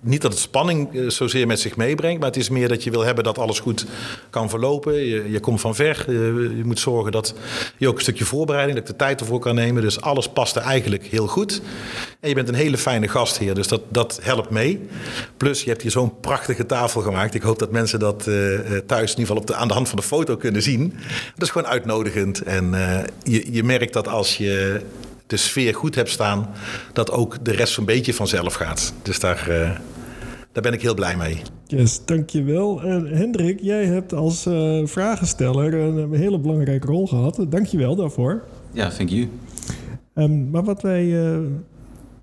niet 0.00 0.22
dat 0.22 0.32
het 0.32 0.40
spanning 0.40 0.94
eh, 0.94 1.08
zozeer 1.08 1.46
met 1.46 1.60
zich 1.60 1.76
meebrengt, 1.76 2.18
maar 2.18 2.28
het 2.28 2.38
is 2.38 2.48
meer 2.48 2.68
dat 2.68 2.84
je 2.84 2.90
wil 2.90 3.00
hebben 3.00 3.24
dat 3.24 3.38
alles 3.38 3.60
goed 3.60 3.86
kan 4.30 4.50
verlopen. 4.50 4.94
Je, 4.94 5.30
je 5.30 5.40
komt 5.40 5.60
van 5.60 5.74
ver. 5.74 6.04
Je, 6.06 6.54
je, 6.56 6.64
moet 6.64 6.78
zorgen 6.78 7.12
dat 7.12 7.34
je 7.76 7.88
ook 7.88 7.94
een 7.94 8.00
stukje 8.00 8.24
voorbereiding, 8.24 8.78
dat 8.78 8.88
ik 8.88 8.98
de 8.98 9.04
tijd 9.04 9.20
ervoor 9.20 9.40
kan 9.40 9.54
nemen. 9.54 9.82
Dus 9.82 10.00
alles 10.00 10.28
paste 10.28 10.60
eigenlijk 10.60 11.04
heel 11.04 11.26
goed. 11.26 11.62
En 12.20 12.28
je 12.28 12.34
bent 12.34 12.48
een 12.48 12.54
hele 12.54 12.78
fijne 12.78 13.08
gastheer, 13.08 13.54
dus 13.54 13.68
dat, 13.68 13.82
dat 13.88 14.18
helpt 14.22 14.50
mee. 14.50 14.88
Plus, 15.36 15.62
je 15.62 15.70
hebt 15.70 15.82
hier 15.82 15.90
zo'n 15.90 16.20
prachtige 16.20 16.66
tafel 16.66 17.00
gemaakt. 17.00 17.34
Ik 17.34 17.42
hoop 17.42 17.58
dat 17.58 17.70
mensen 17.70 17.98
dat 17.98 18.22
thuis 18.86 19.12
in 19.12 19.18
ieder 19.18 19.36
geval 19.36 19.36
op 19.36 19.50
aan 19.50 19.68
de 19.68 19.74
hand 19.74 19.88
van 19.88 19.98
de 19.98 20.04
foto 20.04 20.36
kunnen 20.36 20.62
zien. 20.62 20.94
Dat 21.34 21.42
is 21.42 21.50
gewoon 21.50 21.68
uitnodigend. 21.68 22.42
En 22.42 22.70
je, 23.22 23.52
je 23.52 23.62
merkt 23.62 23.92
dat 23.92 24.08
als 24.08 24.36
je 24.36 24.80
de 25.32 25.38
sfeer 25.38 25.74
goed 25.74 25.94
hebt 25.94 26.08
staan, 26.08 26.48
dat 26.92 27.10
ook 27.10 27.44
de 27.44 27.52
rest 27.52 27.76
een 27.76 27.84
beetje 27.84 28.14
vanzelf 28.14 28.54
gaat. 28.54 28.94
Dus 29.02 29.20
daar, 29.20 29.46
uh, 29.48 29.78
daar 30.52 30.62
ben 30.62 30.72
ik 30.72 30.82
heel 30.82 30.94
blij 30.94 31.16
mee. 31.16 31.42
Yes, 31.66 32.04
dankjewel. 32.04 32.82
En 32.82 33.06
Hendrik, 33.06 33.60
jij 33.60 33.84
hebt 33.84 34.12
als 34.12 34.46
uh, 34.46 34.86
vragensteller 34.86 35.74
een 35.74 36.14
hele 36.14 36.38
belangrijke 36.38 36.86
rol 36.86 37.06
gehad. 37.06 37.46
Dankjewel 37.48 37.96
daarvoor. 37.96 38.44
Ja, 38.72 38.88
thank 38.88 39.08
you. 39.08 39.28
Um, 40.14 40.50
maar 40.50 40.64
wat 40.64 40.82
wij 40.82 41.04
uh, 41.04 41.38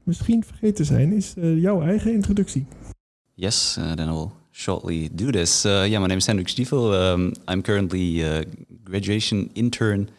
misschien 0.03 0.43
vergeten 0.43 0.85
zijn, 0.85 1.13
is 1.13 1.33
jouw 1.35 1.81
eigen 1.81 2.13
introductie. 2.13 2.65
Yes, 3.33 3.75
uh, 3.79 3.91
then 3.91 4.07
I'll 4.07 4.31
shortly 4.51 5.09
do 5.11 5.29
this. 5.29 5.65
Uh, 5.65 5.71
yeah, 5.71 5.99
my 6.01 6.07
name 6.07 6.15
is 6.15 6.25
Hendrik 6.25 6.47
Stiefel. 6.47 6.93
Um, 6.93 7.31
I'm 7.51 7.61
currently 7.61 8.23
a 8.23 8.43
graduation 8.83 9.49
intern 9.53 10.09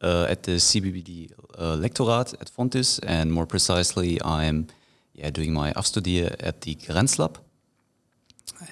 at 0.00 0.42
the 0.44 0.52
CBBD 0.52 1.32
uh, 1.58 1.76
lectoraat 1.76 2.34
at 2.40 2.50
Fontis, 2.50 3.00
and 3.06 3.32
more 3.32 3.46
precisely, 3.46 4.18
I'm 4.24 4.66
yeah 5.14 5.30
doing 5.30 5.52
my 5.52 5.72
afstudie 5.72 6.24
at 6.40 6.60
the 6.60 6.74
Grenzlab. 6.76 7.36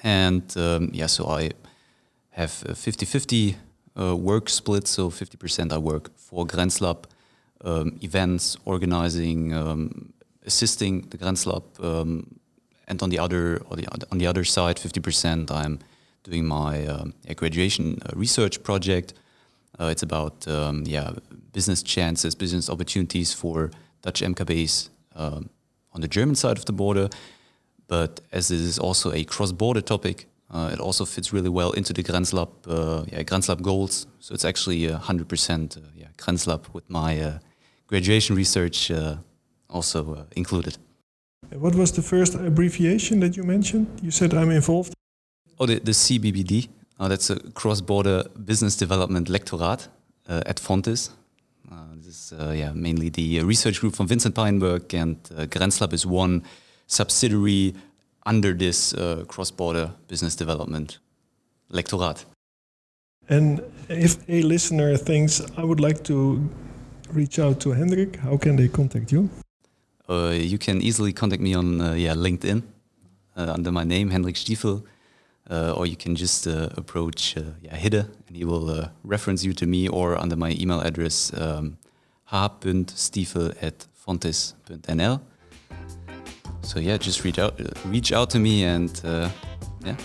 And 0.03 0.43
um, 0.57 0.89
yeah, 0.93 1.07
so 1.07 1.27
I 1.27 1.51
have 2.31 2.63
a 2.65 2.73
50-50 2.73 3.55
uh, 3.99 4.15
work 4.15 4.49
split. 4.49 4.87
So 4.87 5.09
50% 5.09 5.71
I 5.71 5.77
work 5.77 6.11
for 6.17 6.45
Grenzlab 6.45 7.05
um, 7.63 7.97
events, 8.01 8.57
organizing, 8.65 9.53
um, 9.53 10.13
assisting 10.45 11.01
the 11.09 11.17
Grenzlab, 11.17 11.63
um, 11.83 12.39
and 12.87 13.01
on 13.01 13.09
the 13.09 13.19
other 13.19 13.59
the, 13.71 13.87
on 14.11 14.17
the 14.17 14.27
other 14.27 14.43
side, 14.43 14.77
50% 14.77 15.51
I'm 15.51 15.79
doing 16.23 16.45
my 16.45 16.85
uh, 16.85 17.05
graduation 17.35 17.99
uh, 18.05 18.09
research 18.15 18.63
project. 18.63 19.13
Uh, 19.79 19.85
it's 19.85 20.03
about 20.03 20.47
um, 20.47 20.83
yeah 20.85 21.11
business 21.53 21.83
chances, 21.83 22.35
business 22.35 22.69
opportunities 22.69 23.33
for 23.33 23.71
Dutch 24.01 24.21
MKBs 24.21 24.89
um, 25.15 25.49
on 25.93 26.01
the 26.01 26.07
German 26.07 26.35
side 26.35 26.57
of 26.57 26.65
the 26.65 26.73
border. 26.73 27.09
But 27.87 28.19
as 28.31 28.47
this 28.47 28.59
is 28.59 28.79
also 28.79 29.11
a 29.13 29.23
cross-border 29.23 29.81
topic, 29.81 30.27
uh, 30.51 30.69
it 30.73 30.79
also 30.79 31.05
fits 31.05 31.33
really 31.33 31.49
well 31.49 31.71
into 31.71 31.93
the 31.93 32.03
Grenzlab, 32.03 32.49
uh, 32.67 33.05
yeah, 33.11 33.23
Grenzlab 33.23 33.61
goals. 33.61 34.07
So 34.19 34.33
it's 34.33 34.45
actually 34.45 34.87
100% 34.87 35.77
uh, 35.77 35.79
yeah, 35.95 36.07
Grenzlab 36.17 36.73
with 36.73 36.89
my 36.89 37.19
uh, 37.19 37.39
graduation 37.87 38.35
research 38.35 38.91
uh, 38.91 39.15
also 39.69 40.25
included. 40.35 40.77
What 41.53 41.75
was 41.75 41.91
the 41.91 42.01
first 42.01 42.35
abbreviation 42.35 43.19
that 43.21 43.37
you 43.37 43.43
mentioned? 43.43 43.87
You 44.01 44.11
said 44.11 44.33
I'm 44.33 44.51
involved. 44.51 44.93
Oh, 45.59 45.65
the, 45.65 45.79
the 45.79 45.91
CBBD. 45.91 46.67
Oh, 46.99 47.07
that's 47.07 47.29
a 47.29 47.39
cross-border 47.51 48.23
business 48.45 48.75
development 48.75 49.29
lectorat 49.29 49.87
at 50.27 50.59
Fontis. 50.59 51.11
Uh, 51.71 51.75
this 51.95 52.31
is 52.31 52.33
uh, 52.39 52.51
yeah, 52.51 52.71
mainly 52.73 53.09
the 53.09 53.43
research 53.43 53.79
group 53.79 53.95
from 53.95 54.07
Vincent 54.07 54.33
Peinberg, 54.33 54.93
and 54.93 55.17
uh, 55.35 55.45
Grenzlab 55.45 55.93
is 55.93 56.05
one 56.05 56.43
subsidiary 56.87 57.75
under 58.25 58.53
this 58.53 58.93
cross-border 59.27 59.91
business 60.07 60.35
development 60.35 60.99
lectorat. 61.71 62.25
And 63.29 63.61
if 63.89 64.17
a 64.29 64.41
listener 64.41 64.97
thinks 64.97 65.41
I 65.57 65.63
would 65.63 65.79
like 65.79 66.03
to 66.05 66.49
reach 67.11 67.39
out 67.39 67.59
to 67.61 67.71
Hendrik, 67.71 68.17
how 68.17 68.37
can 68.37 68.55
they 68.55 68.67
contact 68.67 69.11
you? 69.11 69.29
Uh, 70.09 70.31
you 70.31 70.57
can 70.57 70.81
easily 70.81 71.11
contact 71.11 71.41
me 71.41 71.53
on 71.53 71.81
uh, 71.81 71.93
yeah 71.93 72.13
LinkedIn 72.13 72.63
uh, 73.35 73.53
under 73.53 73.71
my 73.71 73.83
name 73.83 74.09
Hendrik 74.09 74.37
Stiefel, 74.37 74.85
Uh, 75.49 75.73
or 75.77 75.85
you 75.85 75.95
can 75.95 76.13
just 76.13 76.45
uh, 76.45 76.67
approach 76.75 77.37
uh, 77.37 77.41
yeah 77.61 77.77
Hidde, 77.77 78.05
and 78.27 78.35
he 78.35 78.43
will 78.43 78.89
reference 79.03 79.45
you 79.45 79.53
to 79.53 79.65
me, 79.65 79.87
or 79.87 80.17
under 80.17 80.35
my 80.35 80.51
email 80.59 80.81
address 80.81 81.31
um, 81.33 81.77
h.stiefel 82.33 83.53
at 83.61 83.87
fontes.nl. 83.93 85.21
So 86.61 86.79
yeah, 86.79 86.97
just 86.97 87.23
reach 87.23 87.39
out 87.39 87.59
reach 87.85 88.11
out 88.11 88.29
to 88.31 88.39
me, 88.39 88.65
and 88.65 88.91
yeah, 89.85 89.95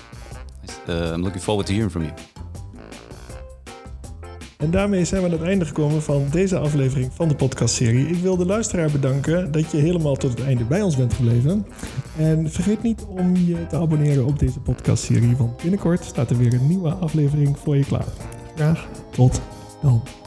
I'm 0.86 1.22
looking 1.22 1.40
forward 1.40 1.66
to 1.66 1.72
hearing 1.72 1.90
from 1.90 2.04
you. 2.04 2.31
En 4.62 4.70
daarmee 4.70 5.04
zijn 5.04 5.20
we 5.20 5.26
aan 5.26 5.32
het 5.32 5.42
einde 5.42 5.64
gekomen 5.64 6.02
van 6.02 6.26
deze 6.30 6.58
aflevering 6.58 7.10
van 7.14 7.28
de 7.28 7.34
podcastserie. 7.34 8.06
Ik 8.06 8.16
wil 8.16 8.36
de 8.36 8.46
luisteraar 8.46 8.90
bedanken 8.90 9.52
dat 9.52 9.70
je 9.70 9.76
helemaal 9.76 10.16
tot 10.16 10.30
het 10.30 10.42
einde 10.42 10.64
bij 10.64 10.82
ons 10.82 10.96
bent 10.96 11.14
gebleven. 11.14 11.66
En 12.16 12.50
vergeet 12.50 12.82
niet 12.82 13.04
om 13.04 13.36
je 13.36 13.66
te 13.66 13.76
abonneren 13.76 14.26
op 14.26 14.38
deze 14.38 14.60
podcastserie, 14.60 15.36
want 15.36 15.56
binnenkort 15.56 16.04
staat 16.04 16.30
er 16.30 16.38
weer 16.38 16.52
een 16.52 16.68
nieuwe 16.68 16.90
aflevering 16.90 17.58
voor 17.58 17.76
je 17.76 17.84
klaar. 17.84 18.08
Graag 18.54 18.88
tot 19.10 19.40
dan. 19.82 20.21